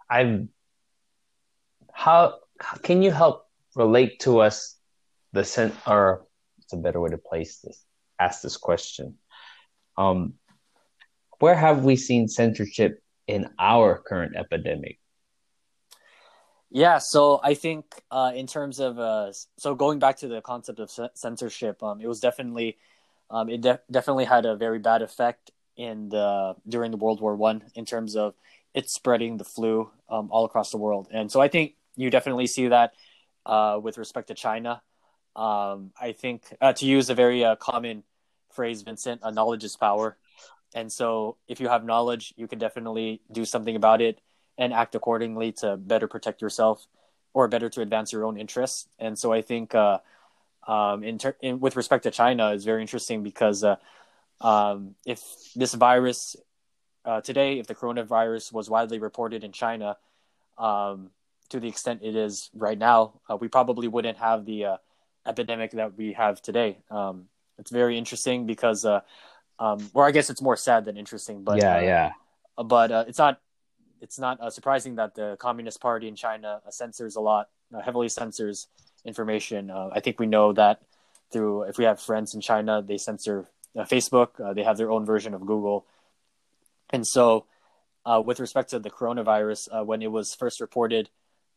I've 0.09 0.47
how 1.93 2.39
can 2.83 3.03
you 3.03 3.11
help 3.11 3.47
relate 3.77 4.21
to 4.21 4.41
us 4.41 4.77
the 5.33 5.45
sen 5.45 5.73
or 5.87 6.27
it's 6.59 6.73
a 6.73 6.77
better 6.77 7.01
way 7.01 7.11
to 7.11 7.19
place 7.19 7.59
this 7.59 7.85
ask 8.19 8.43
this 8.43 8.57
question. 8.57 9.19
Um, 9.99 10.35
where 11.41 11.57
have 11.57 11.85
we 11.85 11.97
seen 11.97 12.29
censorship 12.29 13.03
in 13.27 13.51
our 13.59 13.99
current 13.99 14.37
epidemic? 14.37 14.99
Yeah, 16.75 16.97
so 16.99 17.39
I 17.43 17.53
think 17.53 17.85
uh, 18.11 18.33
in 18.35 18.47
terms 18.47 18.81
of 18.81 18.99
uh, 18.99 19.33
so 19.59 19.75
going 19.75 19.99
back 19.99 20.17
to 20.19 20.29
the 20.29 20.41
concept 20.41 20.81
of 20.81 20.91
censorship, 21.15 21.83
um, 21.83 22.01
it 22.01 22.07
was 22.07 22.19
definitely 22.19 22.79
um, 23.31 23.51
it 23.51 23.61
de- 23.61 23.81
definitely 23.91 24.25
had 24.25 24.47
a 24.47 24.57
very 24.57 24.79
bad 24.79 25.03
effect 25.03 25.51
in 25.77 26.09
the 26.09 26.57
during 26.67 26.91
the 26.91 26.97
World 26.97 27.21
War 27.21 27.37
One 27.37 27.65
in 27.75 27.85
terms 27.85 28.17
of 28.17 28.35
it 28.73 28.89
spreading 28.89 29.37
the 29.37 29.45
flu 29.45 29.91
um, 30.09 30.31
all 30.31 30.47
across 30.47 30.71
the 30.71 30.79
world, 30.79 31.09
and 31.13 31.31
so 31.31 31.43
I 31.43 31.49
think 31.49 31.75
you 31.95 32.09
definitely 32.09 32.47
see 32.47 32.69
that 32.69 32.95
uh, 33.45 33.79
with 33.83 33.99
respect 33.99 34.29
to 34.29 34.35
China. 34.35 34.81
Um, 35.37 35.93
I 36.01 36.13
think 36.13 36.57
uh, 36.59 36.73
to 36.73 36.87
use 36.87 37.11
a 37.11 37.15
very 37.15 37.45
uh, 37.45 37.57
common 37.57 38.03
phrase, 38.51 38.81
Vincent, 38.81 39.21
knowledge 39.35 39.63
is 39.63 39.77
power, 39.77 40.17
and 40.75 40.91
so 40.91 41.37
if 41.49 41.61
you 41.61 41.69
have 41.69 41.85
knowledge, 41.85 42.33
you 42.39 42.49
can 42.49 42.59
definitely 42.59 43.21
do 43.31 43.45
something 43.45 43.77
about 43.77 44.01
it 44.01 44.23
and 44.59 44.73
act 44.73 44.95
accordingly 44.95 45.53
to 45.53 45.77
better 45.77 46.07
protect 46.07 46.43
yourself 46.43 46.87
or 47.35 47.49
better 47.49 47.69
to 47.71 47.81
advance 47.81 48.13
your 48.13 48.25
own 48.25 48.39
interests. 48.39 48.89
And 48.99 49.19
so 49.19 49.33
I 49.33 49.43
think 49.43 49.75
uh, 49.75 49.99
um, 50.67 51.03
in, 51.03 51.19
ter- 51.19 51.37
in, 51.41 51.61
with 51.61 51.77
respect 51.77 52.05
to 52.05 52.11
China 52.11 52.51
is 52.51 52.65
very 52.65 52.83
interesting 52.83 53.23
because 53.23 53.65
uh, 53.65 53.77
um, 54.41 54.95
if 55.07 55.23
this 55.57 55.75
virus 55.75 56.37
uh, 57.05 57.21
today, 57.21 57.59
if 57.59 57.67
the 57.67 57.75
coronavirus 57.75 58.53
was 58.53 58.69
widely 58.71 58.99
reported 58.99 59.45
in 59.45 59.53
China 59.53 59.97
um, 60.59 61.11
to 61.49 61.59
the 61.59 61.69
extent 61.69 62.01
it 62.03 62.15
is 62.15 62.51
right 62.55 62.79
now, 62.79 63.21
uh, 63.31 63.37
we 63.37 63.49
probably 63.49 63.89
wouldn't 63.89 64.19
have 64.19 64.45
the 64.45 64.65
uh, 64.65 64.77
epidemic 65.27 65.73
that 65.73 65.97
we 65.97 66.13
have 66.13 66.41
today. 66.43 66.79
Um, 66.91 67.27
it's 67.59 67.71
very 67.71 67.99
interesting 67.99 68.47
because, 68.47 68.85
uh, 68.85 69.01
um, 69.59 69.91
or 69.95 70.07
I 70.07 70.11
guess 70.11 70.31
it's 70.31 70.43
more 70.43 70.57
sad 70.57 70.85
than 70.85 70.97
interesting, 70.97 71.43
but 71.43 71.59
yeah, 71.59 71.81
yeah. 71.81 72.13
But 72.63 72.91
it's 73.09 73.19
not 73.19 73.41
it's 74.03 74.19
not 74.19 74.41
uh, 74.41 74.51
surprising 74.51 74.97
that 74.97 75.15
the 75.15 75.37
Communist 75.39 75.81
Party 75.81 76.09
in 76.09 76.17
China 76.17 76.61
uh, 76.67 76.71
censors 76.71 77.15
a 77.15 77.21
lot, 77.21 77.49
uh, 77.73 77.81
heavily 77.81 78.09
censors 78.09 78.67
information. 79.05 79.71
Uh, 79.71 79.91
I 79.93 80.01
think 80.01 80.19
we 80.19 80.27
know 80.27 80.53
that 80.53 80.83
through 81.33 81.63
if 81.63 81.79
we 81.79 81.85
have 81.85 82.01
friends 82.01 82.35
in 82.35 82.41
China, 82.41 82.83
they 82.83 82.99
censor 82.99 83.49
uh, 83.79 83.85
Facebook. 83.85 84.41
Uh, 84.45 84.53
they 84.53 84.65
have 84.65 84.77
their 84.77 84.91
own 84.91 85.07
version 85.07 85.33
of 85.35 85.47
Google, 85.47 85.87
and 86.91 87.07
so 87.07 87.47
with 88.05 88.41
respect 88.41 88.71
to 88.71 88.81
the 88.81 88.91
coronavirus, 88.91 89.87
when 89.87 90.03
it 90.03 90.11
was 90.11 90.35
first 90.35 90.61
reported 90.61 91.09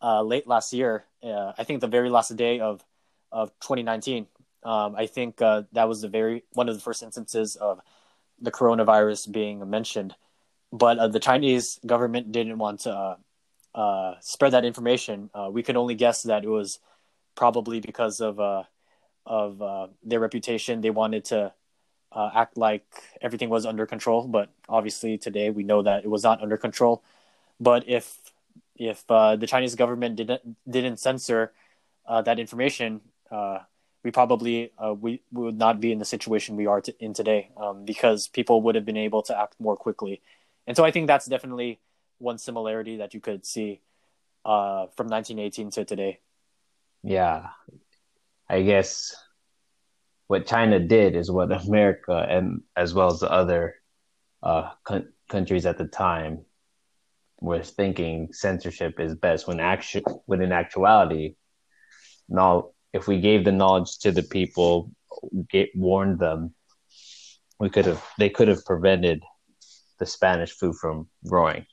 late 0.02 0.48
last 0.48 0.72
year, 0.72 1.06
I 1.24 1.64
think 1.64 1.82
the 1.82 1.88
very 1.88 2.10
last 2.10 2.36
day 2.38 2.60
of 2.60 2.86
of 3.32 3.50
2019, 3.60 4.28
um, 4.64 4.96
I 4.96 5.08
think 5.08 5.38
that 5.38 5.88
was 5.90 6.02
the 6.02 6.08
very 6.08 6.44
one 6.54 6.70
of 6.70 6.76
the 6.76 6.82
first 6.82 7.02
instances 7.02 7.56
of 7.56 7.82
the 8.40 8.52
coronavirus 8.52 9.32
being 9.32 9.68
mentioned 9.68 10.14
but 10.76 11.00
uh, 11.00 11.08
the 11.08 11.20
Chinese 11.20 11.80
government 11.86 12.32
didn't 12.32 12.58
want 12.58 12.82
to 12.82 12.92
uh, 12.92 13.16
uh, 13.74 14.16
spread 14.20 14.52
that 14.52 14.66
information. 14.66 15.30
Uh, 15.34 15.50
we 15.52 15.64
could 15.64 15.78
only 15.78 15.96
guess 15.96 16.24
that 16.24 16.44
it 16.44 16.50
was 16.50 16.80
probably 17.36 17.80
because 17.80 18.20
of 18.20 18.40
uh, 18.40 18.64
of 19.26 19.62
uh, 19.62 19.88
their 20.04 20.20
reputation. 20.20 20.82
They 20.82 20.90
wanted 20.92 21.26
to 21.26 21.54
act 22.16 22.58
like 22.58 22.86
everything 23.22 23.50
was 23.50 23.66
under 23.66 23.86
control, 23.86 24.26
but 24.26 24.50
obviously 24.70 25.18
today 25.18 25.50
we 25.50 25.64
know 25.64 25.82
that 25.82 26.06
it 26.06 26.10
was 26.10 26.24
not 26.24 26.42
under 26.42 26.58
control. 26.58 27.04
But 27.60 27.88
if 27.88 28.18
if 28.76 29.06
the 29.08 29.48
Chinese 29.48 29.76
government 29.76 30.16
didn't 30.16 30.42
didn't 30.70 30.98
censor 30.98 31.54
that 32.08 32.40
information, 32.40 33.02
we 34.04 34.12
probably 34.12 34.72
we, 35.02 35.22
we, 35.32 35.44
would 35.44 35.58
not 35.58 35.82
be 35.82 35.92
in 35.92 36.00
the 36.00 36.06
situation 36.06 36.56
we 36.56 36.68
are 36.68 36.80
to, 36.80 36.94
in 37.04 37.14
today 37.14 37.50
um, 37.58 37.84
because 37.84 38.28
people 38.28 38.62
would 38.62 38.76
have 38.76 38.86
been 38.86 38.98
able 38.98 39.22
to 39.24 39.38
act 39.38 39.56
more 39.60 39.76
quickly 39.76 40.22
and 40.68 40.76
so 40.76 40.84
I 40.84 40.92
think 40.92 41.08
that's 41.08 41.26
definitely 41.26 41.80
one 42.18 42.38
similarity 42.38 42.98
that 42.98 43.14
you 43.14 43.20
could 43.20 43.46
see 43.46 43.82
uh, 44.46 44.88
from 44.96 45.08
1918 45.08 45.72
to 45.72 45.86
today. 45.86 46.20
Yeah, 47.04 47.48
I 48.50 48.62
guess 48.62 49.16
what 50.28 50.48
China 50.48 50.80
did 50.80 51.16
is 51.16 51.32
what 51.32 51.52
America 51.68 52.26
and 52.30 52.62
as 52.76 52.94
well 52.94 53.12
as 53.12 53.20
the 53.20 53.32
other 53.32 53.76
uh, 54.42 54.72
countries 55.30 55.66
at 55.66 55.78
the 55.78 55.88
time 55.88 56.46
were 57.42 57.64
thinking 57.64 58.30
censorship 58.32 59.00
is 59.00 59.16
best. 59.16 59.48
When 59.48 59.60
actu- 59.60 60.04
when 60.26 60.42
in 60.42 60.52
actuality, 60.52 61.36
now 62.30 62.70
if 62.94 63.08
we 63.08 63.20
gave 63.20 63.44
the 63.44 63.52
knowledge 63.52 64.00
to 64.00 64.12
the 64.12 64.24
people, 64.24 64.92
get, 65.50 65.70
warned 65.76 66.20
them, 66.20 66.54
we 67.60 67.70
could 67.70 67.86
have 67.86 68.04
they 68.18 68.30
could 68.30 68.48
have 68.48 68.66
prevented 68.66 69.24
the 70.00 70.06
Spanish 70.06 70.52
flu 70.52 70.74
from 70.74 71.08
growing. 71.26 71.66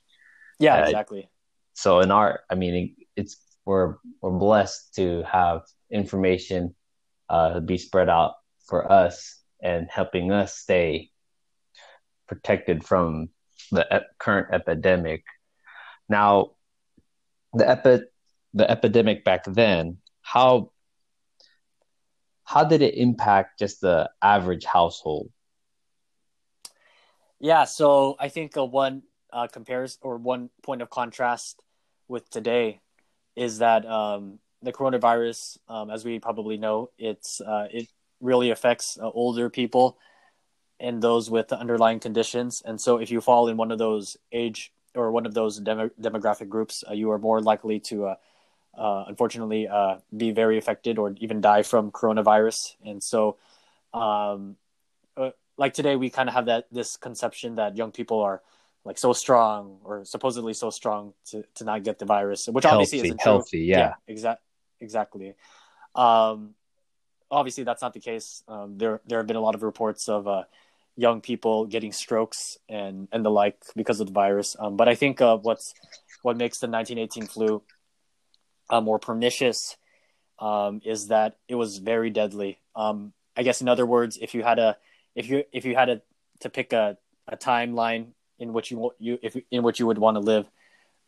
Yeah, 0.59 0.77
uh, 0.77 0.85
exactly. 0.85 1.29
So 1.73 1.99
in 1.99 2.11
our, 2.11 2.41
I 2.49 2.55
mean, 2.55 2.95
it's 3.15 3.37
we're 3.65 3.95
we're 4.21 4.37
blessed 4.37 4.95
to 4.95 5.23
have 5.23 5.61
information 5.91 6.75
uh, 7.29 7.59
be 7.59 7.77
spread 7.77 8.09
out 8.09 8.35
for 8.67 8.91
us 8.91 9.39
and 9.61 9.87
helping 9.89 10.31
us 10.31 10.55
stay 10.55 11.09
protected 12.27 12.83
from 12.83 13.29
the 13.71 13.85
ep- 13.91 14.17
current 14.19 14.47
epidemic. 14.53 15.23
Now, 16.09 16.51
the 17.53 17.69
epi- 17.69 18.05
the 18.53 18.69
epidemic 18.69 19.23
back 19.23 19.45
then, 19.45 19.97
how 20.21 20.71
how 22.43 22.63
did 22.63 22.81
it 22.81 22.95
impact 22.95 23.59
just 23.59 23.81
the 23.81 24.09
average 24.21 24.65
household? 24.65 25.29
Yeah, 27.43 27.65
so 27.65 28.15
I 28.21 28.29
think 28.29 28.55
uh, 28.55 28.63
one 28.63 29.03
uh, 29.33 29.47
compares 29.47 29.97
or 30.01 30.15
one 30.15 30.49
point 30.61 30.81
of 30.81 30.89
contrast 30.89 31.61
with 32.07 32.29
today 32.29 32.79
is 33.35 33.57
that 33.57 33.85
um, 33.85 34.39
the 34.61 34.71
coronavirus, 34.71 35.57
um, 35.67 35.89
as 35.89 36.05
we 36.05 36.19
probably 36.19 36.55
know, 36.55 36.89
it's 36.97 37.41
uh, 37.41 37.67
it 37.69 37.89
really 38.21 38.51
affects 38.51 38.97
uh, 38.97 39.09
older 39.09 39.49
people 39.49 39.97
and 40.79 41.01
those 41.01 41.29
with 41.29 41.51
underlying 41.51 41.99
conditions. 41.99 42.61
And 42.63 42.79
so, 42.79 42.95
if 42.95 43.11
you 43.11 43.19
fall 43.19 43.49
in 43.49 43.57
one 43.57 43.73
of 43.73 43.77
those 43.77 44.15
age 44.31 44.71
or 44.95 45.11
one 45.11 45.25
of 45.25 45.33
those 45.33 45.59
dem- 45.59 45.91
demographic 45.99 46.47
groups, 46.47 46.85
uh, 46.89 46.93
you 46.93 47.11
are 47.11 47.19
more 47.19 47.41
likely 47.41 47.81
to, 47.91 48.05
uh, 48.05 48.15
uh, 48.77 49.03
unfortunately, 49.09 49.67
uh, 49.67 49.97
be 50.15 50.31
very 50.31 50.57
affected 50.57 50.97
or 50.97 51.13
even 51.17 51.41
die 51.41 51.63
from 51.63 51.91
coronavirus. 51.91 52.77
And 52.85 53.03
so, 53.03 53.35
um, 53.93 54.55
like 55.57 55.73
today 55.73 55.95
we 55.95 56.09
kind 56.09 56.29
of 56.29 56.35
have 56.35 56.45
that 56.45 56.65
this 56.71 56.97
conception 56.97 57.55
that 57.55 57.77
young 57.77 57.91
people 57.91 58.21
are 58.21 58.41
like 58.85 58.97
so 58.97 59.13
strong 59.13 59.77
or 59.83 60.03
supposedly 60.03 60.53
so 60.53 60.69
strong 60.69 61.13
to, 61.25 61.43
to 61.55 61.63
not 61.63 61.83
get 61.83 61.99
the 61.99 62.05
virus, 62.05 62.47
which 62.47 62.63
healthy, 62.63 62.75
obviously 62.75 62.99
isn't 62.99 63.21
healthy, 63.21 63.57
true. 63.57 63.65
yeah, 63.65 63.77
yeah 63.77 63.93
exact, 64.07 64.41
exactly. 64.81 65.35
Um, 65.95 66.55
obviously 67.31 67.63
that's 67.63 67.81
not 67.81 67.93
the 67.93 67.99
case. 67.99 68.43
Um, 68.47 68.77
there 68.77 69.01
there 69.05 69.19
have 69.19 69.27
been 69.27 69.37
a 69.37 69.41
lot 69.41 69.55
of 69.55 69.63
reports 69.63 70.09
of 70.09 70.27
uh, 70.27 70.43
young 70.95 71.21
people 71.21 71.65
getting 71.65 71.91
strokes 71.91 72.57
and 72.69 73.07
and 73.11 73.25
the 73.25 73.31
like 73.31 73.57
because 73.75 73.99
of 73.99 74.07
the 74.07 74.13
virus. 74.13 74.55
Um, 74.59 74.77
but 74.77 74.87
I 74.87 74.95
think 74.95 75.21
uh, 75.21 75.37
what's 75.37 75.73
what 76.21 76.37
makes 76.37 76.59
the 76.59 76.67
1918 76.67 77.27
flu 77.27 77.63
uh, 78.69 78.81
more 78.81 78.99
pernicious 78.99 79.77
um, 80.39 80.81
is 80.85 81.07
that 81.07 81.37
it 81.47 81.55
was 81.55 81.77
very 81.77 82.09
deadly. 82.09 82.59
Um, 82.75 83.13
I 83.35 83.43
guess 83.43 83.61
in 83.61 83.67
other 83.67 83.85
words, 83.85 84.17
if 84.21 84.33
you 84.33 84.43
had 84.43 84.59
a 84.59 84.77
if 85.15 85.29
you 85.29 85.43
if 85.51 85.65
you 85.65 85.75
had 85.75 85.85
to, 85.85 86.01
to 86.41 86.49
pick 86.49 86.73
a, 86.73 86.97
a 87.27 87.37
timeline 87.37 88.07
in 88.39 88.53
which 88.53 88.71
you 88.71 88.91
you 88.99 89.19
if 89.21 89.35
in 89.51 89.63
which 89.63 89.79
you 89.79 89.87
would 89.87 89.97
want 89.97 90.15
to 90.15 90.21
live, 90.21 90.49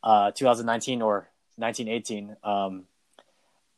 uh, 0.04 0.32
2019 0.32 1.02
or 1.02 1.30
1918, 1.58 2.38
um, 2.44 2.86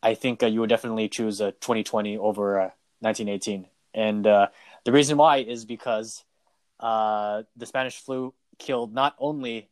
I 0.01 0.13
think 0.13 0.43
uh, 0.43 0.47
you 0.47 0.61
would 0.61 0.69
definitely 0.69 1.09
choose 1.09 1.41
a 1.41 1.51
2020 1.51 2.17
over 2.17 2.59
uh, 2.59 2.69
1918. 2.99 3.67
And 3.93 4.27
uh, 4.27 4.47
the 4.83 4.91
reason 4.91 5.17
why 5.17 5.37
is 5.37 5.65
because 5.65 6.23
uh, 6.79 7.43
the 7.55 7.65
Spanish 7.65 7.97
flu 7.97 8.33
killed 8.57 8.93
not 8.93 9.15
only 9.19 9.69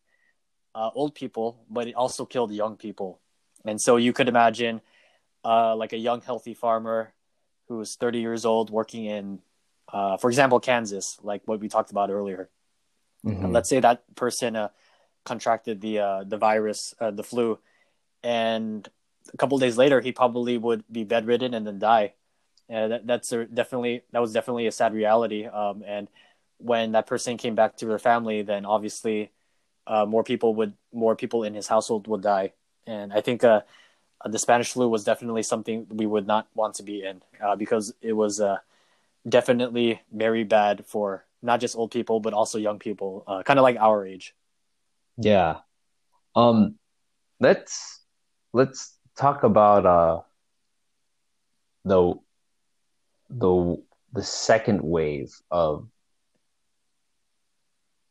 uh, 0.73 0.89
old 0.93 1.15
people, 1.15 1.57
but 1.69 1.87
it 1.87 1.95
also 1.95 2.25
killed 2.25 2.51
young 2.51 2.75
people. 2.75 3.19
And 3.65 3.79
so 3.79 3.97
you 3.97 4.13
could 4.13 4.27
imagine 4.27 4.81
uh, 5.43 5.75
like 5.75 5.93
a 5.93 5.97
young, 5.97 6.21
healthy 6.21 6.53
farmer 6.53 7.13
who's 7.67 7.95
30 7.95 8.19
years 8.19 8.45
old 8.45 8.69
working 8.69 9.05
in 9.05 9.39
uh, 9.91 10.17
for 10.17 10.29
example, 10.29 10.59
Kansas, 10.59 11.17
like 11.23 11.41
what 11.45 11.59
we 11.59 11.69
talked 11.69 11.91
about 11.91 12.09
earlier. 12.09 12.49
Mm-hmm. 13.25 13.51
Let's 13.51 13.69
say 13.69 13.79
that 13.79 14.03
person 14.15 14.55
uh, 14.55 14.69
contracted 15.23 15.81
the 15.81 15.99
uh, 15.99 16.23
the 16.23 16.37
virus, 16.37 16.93
uh, 16.99 17.11
the 17.11 17.23
flu, 17.23 17.59
and 18.23 18.87
a 19.33 19.37
couple 19.37 19.57
days 19.57 19.77
later, 19.77 20.01
he 20.01 20.11
probably 20.11 20.57
would 20.57 20.83
be 20.91 21.03
bedridden 21.03 21.53
and 21.53 21.65
then 21.65 21.79
die. 21.79 22.13
And 22.69 22.91
that, 22.91 23.07
that's 23.07 23.31
a, 23.31 23.45
definitely 23.45 24.03
that 24.11 24.21
was 24.21 24.33
definitely 24.33 24.67
a 24.67 24.71
sad 24.71 24.93
reality. 24.93 25.45
Um, 25.45 25.83
and 25.85 26.07
when 26.57 26.93
that 26.93 27.07
person 27.07 27.37
came 27.37 27.55
back 27.55 27.77
to 27.77 27.85
their 27.85 27.99
family, 27.99 28.41
then 28.41 28.65
obviously 28.65 29.31
uh, 29.87 30.05
more 30.05 30.23
people 30.23 30.55
would 30.55 30.73
more 30.93 31.15
people 31.15 31.43
in 31.43 31.53
his 31.53 31.67
household 31.67 32.07
would 32.07 32.21
die. 32.21 32.53
And 32.87 33.11
I 33.13 33.21
think 33.21 33.43
uh, 33.43 33.61
the 34.23 34.39
Spanish 34.39 34.71
flu 34.71 34.87
was 34.87 35.03
definitely 35.03 35.43
something 35.43 35.87
we 35.89 36.05
would 36.05 36.27
not 36.27 36.47
want 36.53 36.75
to 36.75 36.83
be 36.83 37.03
in 37.03 37.21
because 37.57 37.93
it 38.01 38.13
was 38.13 38.39
definitely 39.27 40.01
very 40.11 40.43
bad 40.43 40.85
for 40.85 41.25
not 41.41 41.59
just 41.59 41.75
old 41.75 41.91
people 41.91 42.19
but 42.19 42.33
also 42.33 42.57
young 42.57 42.79
people, 42.79 43.23
uh, 43.27 43.43
kind 43.43 43.59
of 43.59 43.63
like 43.63 43.77
our 43.77 44.05
age. 44.05 44.33
Yeah. 45.17 45.59
Um, 46.35 46.75
let's 47.39 48.03
let's 48.53 48.97
talk 49.17 49.43
about 49.43 49.85
uh 49.85 50.21
the 51.85 52.13
the 53.29 53.83
the 54.13 54.23
second 54.23 54.81
wave 54.81 55.33
of 55.51 55.87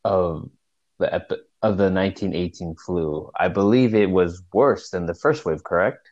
of 0.04 0.50
the 0.98 1.12
epi- 1.12 1.42
of 1.62 1.78
the 1.78 1.90
1918 1.90 2.74
flu. 2.76 3.30
I 3.36 3.48
believe 3.48 3.94
it 3.94 4.10
was 4.10 4.42
worse 4.52 4.90
than 4.90 5.06
the 5.06 5.14
first 5.14 5.44
wave, 5.44 5.64
correct? 5.64 6.08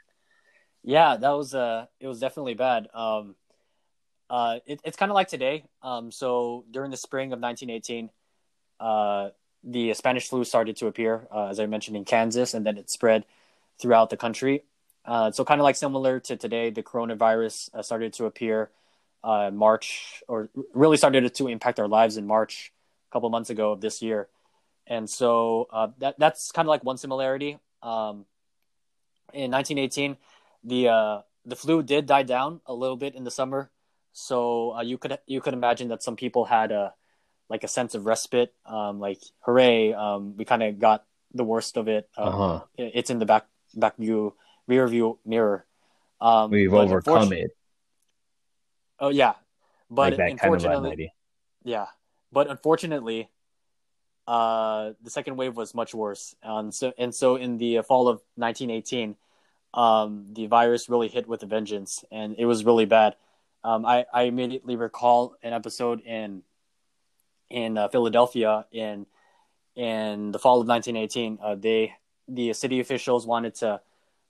Yeah, 0.82 1.16
that 1.16 1.30
was 1.30 1.54
uh 1.54 1.86
it 2.00 2.08
was 2.08 2.20
definitely 2.20 2.54
bad. 2.54 2.88
Um 2.94 3.36
uh 4.32 4.58
it, 4.66 4.80
it's 4.82 4.96
kind 4.96 5.12
of 5.12 5.14
like 5.14 5.28
today. 5.28 5.64
Um 5.82 6.10
so 6.10 6.64
during 6.70 6.90
the 6.90 6.96
spring 6.96 7.32
of 7.32 7.38
1918 7.38 8.10
uh 8.80 9.30
the 9.62 9.94
Spanish 9.94 10.28
flu 10.28 10.42
started 10.42 10.76
to 10.78 10.88
appear 10.88 11.28
uh, 11.30 11.48
as 11.48 11.60
I 11.60 11.66
mentioned 11.66 11.96
in 11.96 12.04
Kansas 12.04 12.54
and 12.54 12.66
then 12.66 12.78
it 12.78 12.90
spread 12.90 13.24
throughout 13.80 14.10
the 14.10 14.16
country. 14.16 14.64
Uh, 15.04 15.30
so 15.32 15.44
kind 15.44 15.60
of 15.60 15.64
like 15.64 15.76
similar 15.76 16.20
to 16.20 16.36
today, 16.36 16.70
the 16.70 16.82
coronavirus 16.82 17.74
uh, 17.74 17.82
started 17.82 18.12
to 18.14 18.24
appear 18.24 18.70
March 19.24 20.22
or 20.28 20.48
really 20.74 20.96
started 20.96 21.34
to 21.34 21.48
impact 21.48 21.78
our 21.78 21.88
lives 21.88 22.16
in 22.16 22.26
March 22.26 22.72
a 23.10 23.12
couple 23.12 23.28
months 23.30 23.50
ago 23.50 23.72
of 23.72 23.80
this 23.80 24.02
year. 24.02 24.28
And 24.86 25.08
so 25.08 25.68
that 25.98 26.18
that's 26.18 26.52
kind 26.52 26.66
of 26.66 26.70
like 26.70 26.84
one 26.84 26.96
similarity. 26.96 27.58
Um, 27.82 28.26
in 29.32 29.50
1918, 29.50 30.16
the 30.64 31.22
the 31.44 31.56
flu 31.56 31.82
did 31.82 32.06
die 32.06 32.22
down 32.22 32.60
a 32.66 32.74
little 32.74 32.96
bit 32.96 33.14
in 33.14 33.24
the 33.24 33.30
summer, 33.30 33.70
so 34.12 34.74
uh, 34.76 34.82
you 34.82 34.98
could 34.98 35.18
you 35.26 35.40
could 35.40 35.54
imagine 35.54 35.88
that 35.88 36.02
some 36.02 36.16
people 36.16 36.44
had 36.44 36.72
a 36.72 36.94
like 37.48 37.64
a 37.64 37.68
sense 37.68 37.94
of 37.94 38.06
respite, 38.06 38.54
um, 38.64 38.98
like 38.98 39.20
hooray, 39.40 39.92
um, 39.92 40.36
we 40.36 40.44
kind 40.44 40.62
of 40.62 40.78
got 40.78 41.04
the 41.34 41.44
worst 41.44 41.76
of 41.76 41.88
it. 41.88 42.08
Um, 42.16 42.28
uh-huh. 42.28 42.60
It's 42.78 43.10
in 43.10 43.18
the 43.18 43.26
back 43.26 43.46
back 43.74 43.96
view 43.96 44.34
rear 44.66 44.86
view 44.88 45.18
mirror. 45.24 45.66
Um, 46.20 46.50
We've 46.50 46.72
overcome 46.72 47.32
it. 47.32 47.56
Oh 48.98 49.08
yeah, 49.08 49.34
but 49.90 50.16
like 50.16 50.32
unfortunately, 50.32 50.90
kind 50.90 51.00
of 51.02 51.08
yeah, 51.64 51.86
but 52.30 52.48
unfortunately, 52.48 53.28
uh, 54.26 54.92
the 55.02 55.10
second 55.10 55.36
wave 55.36 55.56
was 55.56 55.74
much 55.74 55.94
worse, 55.94 56.34
and 56.42 56.72
so 56.72 56.92
and 56.96 57.14
so 57.14 57.36
in 57.36 57.58
the 57.58 57.82
fall 57.82 58.08
of 58.08 58.22
1918, 58.36 59.16
um, 59.74 60.26
the 60.32 60.46
virus 60.46 60.88
really 60.88 61.08
hit 61.08 61.26
with 61.26 61.42
a 61.42 61.46
vengeance, 61.46 62.04
and 62.12 62.36
it 62.38 62.46
was 62.46 62.64
really 62.64 62.86
bad. 62.86 63.16
Um, 63.64 63.86
I 63.86 64.06
I 64.12 64.22
immediately 64.24 64.76
recall 64.76 65.36
an 65.42 65.52
episode 65.52 66.00
in 66.00 66.42
in 67.50 67.78
uh, 67.78 67.88
Philadelphia 67.88 68.66
in 68.72 69.06
in 69.74 70.32
the 70.32 70.38
fall 70.38 70.60
of 70.60 70.68
1918. 70.68 71.38
Uh, 71.42 71.54
they 71.54 71.94
the 72.28 72.52
city 72.52 72.80
officials 72.80 73.26
wanted 73.26 73.54
to 73.56 73.80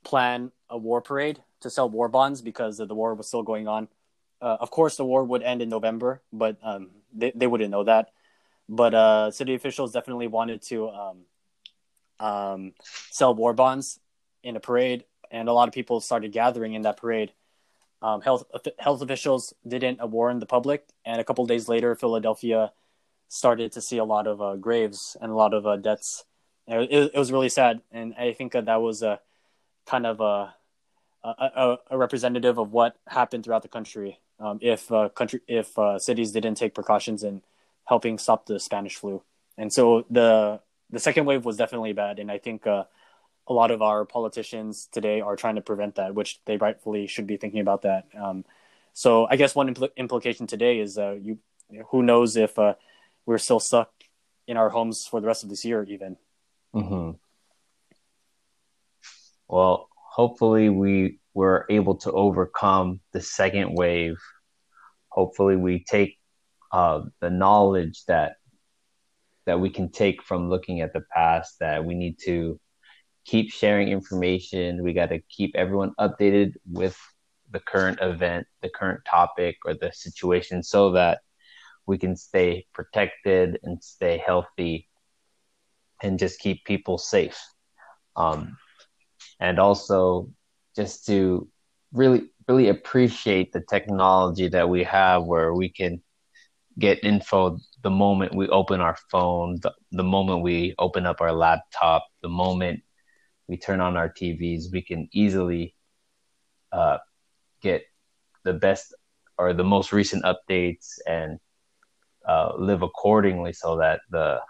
plan 0.05 0.53
a 0.69 0.77
war 0.77 1.01
parade 1.01 1.43
to 1.61 1.71
sell 1.71 1.89
war 1.89 2.09
bonds 2.09 2.43
because 2.43 2.79
the 2.79 2.95
war 2.95 3.15
was 3.15 3.29
still 3.29 3.43
going 3.43 3.69
on 3.69 3.89
uh, 4.43 4.57
of 4.61 4.71
course, 4.73 4.97
the 4.97 5.05
war 5.05 5.23
would 5.23 5.43
end 5.43 5.63
in 5.63 5.69
November, 5.69 6.21
but 6.33 6.57
um, 6.63 6.91
they 7.15 7.33
they 7.35 7.47
wouldn't 7.47 7.71
know 7.71 7.85
that. 7.85 8.11
But 8.69 8.93
uh, 8.93 9.31
city 9.31 9.55
officials 9.55 9.93
definitely 9.93 10.27
wanted 10.27 10.63
to 10.63 10.89
um, 10.91 11.19
um, 12.19 12.73
sell 13.11 13.35
war 13.35 13.55
bonds 13.55 14.01
in 14.43 14.57
a 14.57 14.61
parade, 14.61 15.05
and 15.31 15.49
a 15.49 15.53
lot 15.53 15.69
of 15.69 15.75
people 15.75 16.01
started 16.01 16.33
gathering 16.33 16.75
in 16.75 16.83
that 16.83 16.97
parade. 16.97 17.33
Um, 18.03 18.21
health 18.21 18.45
health 18.79 19.01
officials 19.01 19.55
didn't 19.67 20.07
warn 20.11 20.41
the 20.41 20.47
public, 20.47 20.87
and 21.05 21.21
a 21.21 21.25
couple 21.25 21.47
days 21.47 21.69
later, 21.69 21.95
Philadelphia 21.95 22.73
started 23.29 23.73
to 23.73 23.81
see 23.81 23.99
a 23.99 24.05
lot 24.05 24.27
of 24.27 24.43
uh, 24.43 24.57
graves 24.57 25.17
and 25.21 25.31
a 25.31 25.35
lot 25.35 25.55
of 25.55 25.67
uh, 25.67 25.77
deaths. 25.77 26.25
It, 26.67 27.13
it, 27.15 27.19
was 27.19 27.33
really 27.33 27.49
sad, 27.49 27.81
and 27.91 28.15
I 28.19 28.33
think 28.33 28.53
that 28.53 28.67
that 28.67 28.83
was 28.83 29.03
a 29.03 29.21
kind 29.87 30.07
of 30.07 30.21
a, 30.21 30.55
a, 31.25 31.79
a 31.91 31.99
representative 31.99 32.59
of 32.59 32.73
what 32.73 32.97
happened 33.07 33.45
throughout 33.45 33.63
the 33.63 33.69
country 33.69 34.19
um, 34.43 34.59
if 34.61 34.91
uh, 34.91 35.09
country 35.09 35.41
if 35.47 35.79
uh, 35.79 35.99
cities 35.99 36.33
didn't 36.33 36.57
take 36.57 36.75
precautions 36.75 37.23
in 37.23 37.43
helping 37.85 38.19
stop 38.19 38.47
the 38.47 38.59
Spanish 38.59 38.97
flu. 38.97 39.23
And 39.57 39.73
so 39.73 40.05
the 40.11 40.61
the 40.91 40.99
second 40.99 41.25
wave 41.25 41.45
was 41.45 41.57
definitely 41.57 41.93
bad, 41.93 42.19
and 42.19 42.31
I 42.31 42.39
think 42.39 42.67
uh, 42.67 42.85
a 43.49 43.53
lot 43.53 43.71
of 43.71 43.83
our 43.83 44.05
politicians 44.05 44.89
today 44.93 45.21
are 45.21 45.37
trying 45.37 45.57
to 45.57 45.61
prevent 45.61 45.97
that, 45.97 46.15
which 46.15 46.41
they 46.45 46.57
rightfully 46.57 47.07
should 47.07 47.27
be 47.27 47.37
thinking 47.37 47.61
about 47.61 47.83
that. 47.83 48.07
Um, 48.19 48.45
so 48.93 49.27
I 49.29 49.37
guess 49.37 49.55
one 49.55 49.75
impl- 49.75 49.95
implication 49.97 50.47
today 50.47 50.79
is 50.79 50.99
uh, 50.99 51.17
you 51.21 51.39
who 51.91 52.03
knows 52.03 52.37
if 52.37 52.59
uh, 52.59 52.75
we're 53.25 53.39
still 53.39 53.61
stuck 53.61 53.91
in 54.47 54.57
our 54.57 54.69
homes 54.69 55.07
for 55.07 55.21
the 55.21 55.27
rest 55.27 55.43
of 55.43 55.49
this 55.49 55.65
year, 55.65 55.83
even. 55.85 56.17
Mm-hmm. 56.75 57.13
Well, 59.49 59.89
hopefully 59.95 60.69
we 60.69 61.19
were 61.35 61.67
able 61.71 61.97
to 61.97 62.13
overcome 62.13 63.01
the 63.13 63.21
second 63.21 63.75
wave. 63.75 64.19
Hopefully, 65.09 65.57
we 65.57 65.85
take 65.85 66.19
uh, 66.71 67.03
the 67.21 67.31
knowledge 67.31 68.05
that 68.07 68.37
that 69.47 69.61
we 69.61 69.71
can 69.71 69.91
take 69.91 70.23
from 70.23 70.49
looking 70.49 70.81
at 70.81 70.93
the 70.93 71.05
past. 71.15 71.59
That 71.61 71.85
we 71.85 71.95
need 71.95 72.19
to 72.25 72.61
keep 73.25 73.51
sharing 73.51 73.89
information. 73.89 74.83
We 74.83 74.93
got 74.93 75.11
to 75.11 75.21
keep 75.29 75.55
everyone 75.55 75.93
updated 75.99 76.55
with 76.71 76.97
the 77.51 77.61
current 77.61 77.99
event, 78.01 78.47
the 78.63 78.71
current 78.71 79.01
topic, 79.09 79.57
or 79.65 79.75
the 79.75 79.93
situation, 79.93 80.63
so 80.63 80.93
that 80.93 81.21
we 81.87 81.99
can 81.99 82.17
stay 82.17 82.67
protected 82.73 83.59
and 83.63 83.83
stay 83.83 84.23
healthy, 84.25 84.89
and 86.03 86.19
just 86.19 86.41
keep 86.41 86.65
people 86.65 86.99
safe. 86.99 87.39
Um, 88.17 88.57
and 89.41 89.59
also 89.59 90.31
just 90.77 91.07
to 91.07 91.49
really 91.93 92.31
really 92.49 92.69
appreciate 92.69 93.53
the 93.53 93.63
technology 93.69 94.49
that 94.49 94.69
we 94.69 94.83
have 94.85 95.25
where 95.25 95.55
we 95.55 95.69
can 95.69 96.03
get 96.79 97.05
info 97.05 97.59
the 97.83 97.91
moment 97.91 98.35
we 98.35 98.49
open 98.49 98.81
our 98.81 98.97
phone 99.11 99.59
the, 99.63 99.73
the 99.93 100.03
moment 100.03 100.43
we 100.43 100.75
open 100.79 101.07
up 101.07 101.21
our 101.21 101.33
laptop 101.33 102.07
the 102.23 102.29
moment 102.29 102.83
we 103.49 103.57
turn 103.57 103.81
on 103.81 103.97
our 103.97 104.09
tvs 104.09 104.73
we 104.73 104.83
can 104.83 105.09
easily 105.13 105.75
uh, 106.73 106.99
get 107.61 107.83
the 108.45 108.53
best 108.53 108.95
or 109.39 109.53
the 109.53 109.65
most 109.65 109.93
recent 109.93 110.25
updates 110.25 110.99
and 111.07 111.39
uh, 112.27 112.53
live 112.57 112.83
accordingly 112.83 113.53
so 113.53 113.77
that 113.77 114.01
the 114.11 114.41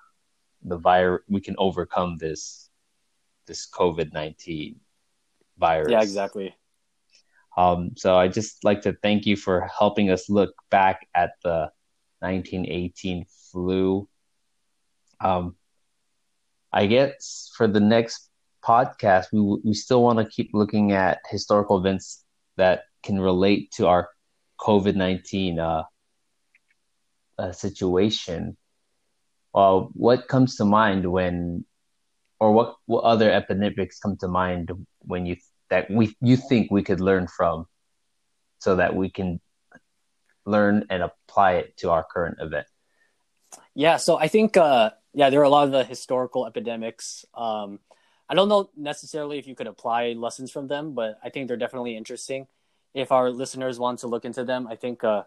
the 0.64 0.76
virus 0.76 1.22
we 1.28 1.40
can 1.40 1.55
overcome 1.59 2.16
this 2.18 2.70
this 3.46 3.68
covid-19 3.68 4.76
virus. 5.59 5.90
Yeah, 5.90 6.02
exactly. 6.02 6.55
Um, 7.57 7.92
so 7.96 8.16
I 8.16 8.28
just 8.28 8.64
like 8.64 8.83
to 8.83 8.92
thank 9.02 9.26
you 9.26 9.37
for 9.37 9.68
helping 9.78 10.11
us 10.11 10.31
look 10.31 10.55
back 10.70 11.07
at 11.14 11.33
the 11.42 11.70
1918 12.20 13.26
flu. 13.50 14.09
Um, 15.20 15.57
I 16.72 16.87
guess 16.87 17.52
for 17.57 17.68
the 17.68 17.81
next 17.81 18.31
podcast, 18.64 19.27
we 19.33 19.40
we 19.64 19.75
still 19.75 20.03
want 20.03 20.18
to 20.18 20.25
keep 20.25 20.51
looking 20.53 20.92
at 20.92 21.20
historical 21.29 21.79
events 21.79 22.25
that 22.57 22.85
can 23.03 23.20
relate 23.20 23.72
to 23.72 23.87
our 23.87 24.09
COVID 24.61 24.94
19 24.94 25.59
uh, 25.59 25.83
uh, 27.38 27.53
situation. 27.53 28.57
Uh, 29.55 29.81
what 29.92 30.29
comes 30.29 30.57
to 30.57 30.64
mind 30.64 31.11
when, 31.11 31.64
or 32.40 32.53
what, 32.53 32.77
what 32.87 33.05
other 33.05 33.31
epidemics 33.31 33.98
come 33.98 34.16
to 34.16 34.29
mind 34.29 34.70
when 35.01 35.27
you 35.27 35.37
that 35.72 35.90
we 35.90 36.14
you 36.20 36.37
think 36.37 36.70
we 36.70 36.83
could 36.83 37.01
learn 37.01 37.27
from 37.27 37.66
so 38.59 38.77
that 38.77 38.94
we 38.94 39.11
can 39.11 39.40
learn 40.44 40.85
and 40.90 41.03
apply 41.03 41.53
it 41.55 41.77
to 41.79 41.90
our 41.90 42.05
current 42.05 42.37
event 42.40 42.66
yeah 43.75 43.96
so 43.96 44.18
i 44.18 44.29
think 44.29 44.57
uh 44.57 44.90
yeah 45.14 45.31
there 45.31 45.40
are 45.40 45.44
a 45.44 45.48
lot 45.48 45.64
of 45.64 45.72
the 45.72 45.83
historical 45.83 46.46
epidemics 46.46 47.25
um 47.35 47.79
i 48.33 48.35
don't 48.35 48.49
know 48.49 48.71
necessarily 48.77 49.38
if 49.38 49.47
you 49.47 49.55
could 49.55 49.66
apply 49.68 50.14
lessons 50.14 50.51
from 50.51 50.66
them 50.66 50.95
but 50.95 51.18
i 51.23 51.29
think 51.29 51.47
they're 51.47 51.57
definitely 51.57 51.97
interesting 51.97 52.47
if 52.95 53.12
our 53.12 53.31
listeners 53.31 53.79
want 53.79 53.99
to 53.99 54.09
look 54.09 54.25
into 54.25 54.42
them 54.42 54.66
i 54.66 54.75
think 54.75 55.05
uh, 55.05 55.23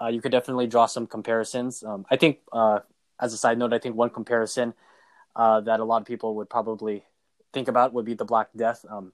uh 0.00 0.08
you 0.08 0.20
could 0.20 0.32
definitely 0.32 0.66
draw 0.66 0.86
some 0.86 1.06
comparisons 1.06 1.82
um 1.82 2.04
i 2.10 2.16
think 2.16 2.38
uh 2.52 2.78
as 3.18 3.32
a 3.32 3.38
side 3.38 3.58
note 3.58 3.72
i 3.72 3.78
think 3.78 3.96
one 3.96 4.10
comparison 4.10 4.74
uh 5.34 5.60
that 5.60 5.80
a 5.80 5.84
lot 5.84 6.02
of 6.02 6.06
people 6.06 6.36
would 6.36 6.50
probably 6.50 7.02
think 7.52 7.68
about 7.68 7.94
would 7.94 8.04
be 8.04 8.14
the 8.14 8.24
black 8.24 8.48
death 8.54 8.84
um 8.90 9.12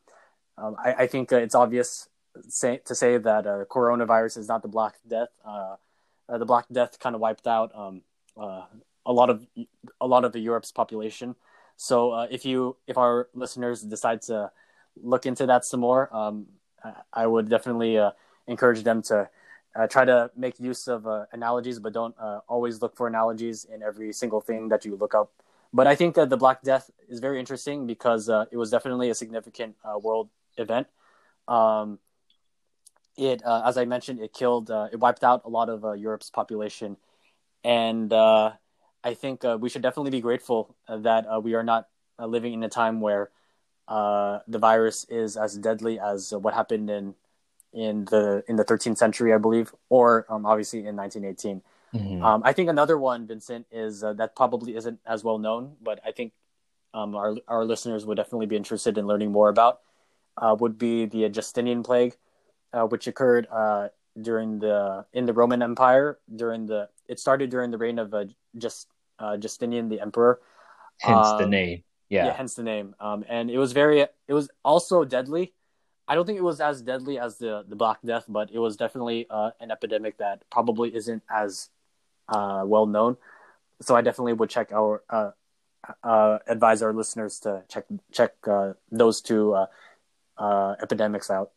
um, 0.59 0.77
I, 0.79 0.93
I, 0.93 1.07
think 1.07 1.33
uh, 1.33 1.37
it's 1.37 1.55
obvious 1.55 2.09
say, 2.49 2.81
to 2.85 2.95
say 2.95 3.17
that 3.17 3.47
uh, 3.47 3.65
coronavirus 3.65 4.37
is 4.39 4.49
not 4.49 4.63
the 4.63 4.69
Black 4.69 4.97
Death. 5.09 5.29
The 6.29 6.45
Black 6.45 6.67
Death 6.71 6.99
kind 6.99 7.15
of 7.15 7.21
wiped 7.21 7.47
out 7.47 7.73
um, 7.75 8.03
a 8.37 9.13
lot 9.13 9.31
of 9.31 9.47
a 10.01 10.07
lot 10.07 10.25
of 10.25 10.33
the 10.33 10.41
Europe's 10.41 10.73
population. 10.73 11.35
So 11.77 12.13
uh, 12.13 12.27
if 12.31 12.45
you 12.45 12.77
if 12.87 12.97
our 12.99 13.29
listeners 13.35 13.83
decide 13.83 14.23
to 14.23 14.51
look 14.97 15.27
into 15.27 15.47
that 15.47 15.65
some 15.65 15.81
more, 15.81 16.15
um, 16.15 16.47
I 17.13 17.27
would 17.27 17.49
definitely 17.49 17.99
encourage 18.47 18.83
them 18.83 19.03
to 19.03 19.29
uh, 19.75 19.87
try 19.87 20.05
to 20.05 20.31
make 20.37 20.59
use 20.61 20.89
of 20.89 21.07
uh, 21.07 21.27
analogies, 21.33 21.79
but 21.79 21.93
don't 21.93 22.15
uh, 22.19 22.41
always 22.49 22.83
look 22.83 22.97
for 22.97 23.07
analogies 23.07 23.65
in 23.65 23.83
every 23.83 24.13
single 24.13 24.41
thing 24.41 24.69
that 24.69 24.85
you 24.85 24.97
look 24.97 25.15
up. 25.15 25.33
But 25.73 25.87
I 25.87 25.95
think 25.95 26.15
that 26.17 26.29
the 26.29 26.37
Black 26.37 26.63
Death 26.63 26.91
is 27.09 27.21
very 27.21 27.41
interesting 27.41 27.87
because 27.87 28.29
uh, 28.29 28.45
it 28.51 28.59
was 28.59 28.71
definitely 28.71 29.09
a 29.09 29.15
significant 29.15 29.77
uh, 29.85 29.99
world 29.99 30.29
event. 30.59 30.87
Um, 31.49 31.99
it, 33.17 33.43
uh, 33.45 33.63
as 33.65 33.79
I 33.79 33.87
mentioned, 33.87 34.21
it 34.21 34.33
killed, 34.35 34.71
it 34.71 34.99
wiped 34.99 35.25
out 35.25 35.43
a 35.45 35.49
lot 35.49 35.69
of 35.69 35.99
Europe's 35.99 36.31
population, 36.31 36.97
and 37.65 38.13
I 39.05 39.15
think 39.15 39.43
we 39.59 39.69
should 39.69 39.83
definitely 39.83 40.11
be 40.11 40.21
grateful 40.21 40.75
that 40.89 41.27
we 41.43 41.55
are 41.55 41.63
not 41.63 41.89
living 42.19 42.53
in 42.55 42.63
a 42.63 42.69
time 42.69 43.01
where 43.01 43.31
the 43.89 44.59
virus 44.59 45.05
is 45.09 45.37
as 45.37 45.59
deadly 45.59 45.99
as 45.99 46.33
what 46.33 46.55
happened 46.55 46.91
in 46.91 47.15
in 47.73 48.05
the 48.07 48.45
in 48.49 48.57
the 48.57 48.65
13th 48.65 48.99
century, 48.99 49.33
I 49.33 49.39
believe, 49.39 49.75
or 49.89 50.27
um, 50.29 50.45
obviously 50.47 50.81
in 50.81 50.97
1918. 50.97 51.63
Mm-hmm. 51.95 52.25
Um, 52.25 52.43
I 52.45 52.53
think 52.53 52.69
another 52.69 52.99
one, 52.99 53.27
Vincent, 53.27 53.67
is 53.71 54.05
uh, 54.05 54.13
that 54.15 54.37
probably 54.37 54.77
isn't 54.77 55.01
as 55.07 55.25
well 55.25 55.39
known, 55.39 55.77
but 55.83 56.01
I 56.05 56.13
think 56.13 56.33
um, 56.95 57.15
our 57.15 57.37
our 57.49 57.65
listeners 57.65 58.07
would 58.07 58.17
definitely 58.17 58.47
be 58.47 58.57
interested 58.57 58.99
in 58.99 59.07
learning 59.07 59.33
more 59.33 59.49
about. 59.49 59.81
Uh, 60.37 60.57
would 60.59 60.79
be 60.79 61.05
the 61.05 61.29
Justinian 61.29 61.83
plague, 61.83 62.17
uh, 62.73 62.87
which 62.87 63.07
occurred 63.07 63.47
uh, 63.51 63.89
during 64.21 64.59
the 64.59 65.05
in 65.13 65.27
the 65.27 65.33
Roman 65.33 65.63
Empire 65.63 66.19
during 66.35 66.67
the 66.67 66.89
it 67.09 67.19
started 67.19 67.51
during 67.51 67.71
the 67.71 67.79
reign 67.79 67.99
of 67.99 68.13
uh, 68.15 68.25
just 68.57 68.89
uh, 69.19 69.37
Justinian 69.37 69.89
the 69.89 70.01
emperor. 70.01 70.41
Hence 71.01 71.29
the 71.39 71.45
um, 71.45 71.51
name. 71.51 71.83
Yeah. 72.09 72.27
yeah. 72.27 72.33
hence 72.35 72.55
the 72.55 72.63
name. 72.63 72.95
Um, 73.01 73.25
and 73.29 73.51
it 73.51 73.59
was 73.59 73.73
very 73.73 74.01
it 74.01 74.35
was 74.35 74.51
also 74.65 75.05
deadly. 75.05 75.55
I 76.07 76.15
don't 76.15 76.27
think 76.27 76.39
it 76.39 76.45
was 76.45 76.61
as 76.61 76.83
deadly 76.83 77.19
as 77.19 77.39
the 77.39 77.65
the 77.67 77.77
Black 77.77 77.99
Death, 78.05 78.27
but 78.29 78.51
it 78.51 78.59
was 78.59 78.77
definitely 78.77 79.27
uh, 79.31 79.51
an 79.61 79.71
epidemic 79.71 80.19
that 80.19 80.43
probably 80.51 80.95
isn't 80.95 81.23
as 81.31 81.71
uh, 82.29 82.63
well 82.67 82.87
known. 82.87 83.17
So 83.81 83.97
I 83.97 84.03
definitely 84.03 84.35
would 84.35 84.51
check 84.51 84.73
our 84.73 85.03
uh, 85.09 85.31
uh 86.05 86.39
advise 86.47 86.83
our 86.83 86.93
listeners 86.93 87.41
to 87.41 87.63
check 87.69 87.87
check 88.13 88.35
uh, 88.47 88.75
those 88.91 89.21
two 89.21 89.55
uh, 90.37 90.75
epidemics 90.83 91.31
out. 91.31 91.51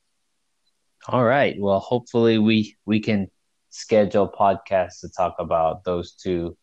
All 1.07 1.23
right. 1.23 1.55
Well, 1.59 1.79
hopefully 1.79 2.39
we 2.39 2.75
we 2.85 2.99
can 2.99 3.27
schedule 3.69 4.27
podcasts 4.27 5.01
to 5.01 5.09
talk 5.09 5.35
about 5.37 5.83
those 5.83 6.13
two 6.13 6.57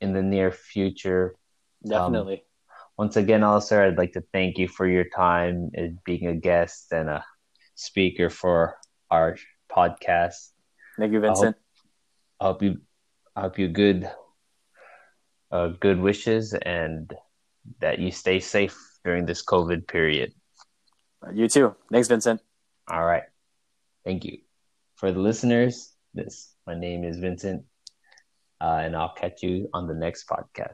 in 0.00 0.12
the 0.12 0.22
near 0.22 0.52
future. 0.52 1.34
Definitely. 1.86 2.34
Um, 2.34 2.40
once 2.98 3.16
again, 3.16 3.42
Alistair, 3.42 3.84
I'd 3.84 3.98
like 3.98 4.12
to 4.12 4.24
thank 4.32 4.58
you 4.58 4.68
for 4.68 4.86
your 4.86 5.04
time 5.04 5.70
being 6.04 6.26
a 6.26 6.34
guest 6.34 6.92
and 6.92 7.08
a 7.08 7.24
speaker 7.74 8.30
for 8.30 8.76
our 9.10 9.36
podcast. 9.70 10.50
Thank 10.98 11.12
you, 11.12 11.20
Vincent. 11.20 11.56
I 12.40 12.44
hope, 12.44 12.62
I 12.62 12.62
hope 12.62 12.62
you 12.62 12.80
I 13.36 13.40
hope 13.42 13.58
you 13.58 13.68
good 13.68 14.10
uh, 15.50 15.68
good 15.80 16.00
wishes 16.00 16.52
and 16.54 17.12
that 17.80 17.98
you 17.98 18.10
stay 18.10 18.40
safe 18.40 18.76
during 19.04 19.26
this 19.26 19.42
COVID 19.42 19.88
period. 19.88 20.32
You 21.32 21.48
too. 21.48 21.74
Thanks, 21.90 22.08
Vincent. 22.08 22.42
All 22.88 23.04
right. 23.04 23.22
Thank 24.04 24.24
you. 24.24 24.38
For 24.96 25.10
the 25.12 25.18
listeners, 25.20 25.94
this 26.14 26.54
my 26.66 26.74
name 26.74 27.04
is 27.04 27.18
Vincent, 27.18 27.64
uh, 28.60 28.78
and 28.82 28.94
I'll 28.96 29.14
catch 29.14 29.42
you 29.42 29.68
on 29.72 29.86
the 29.86 29.94
next 29.94 30.28
podcast. 30.28 30.62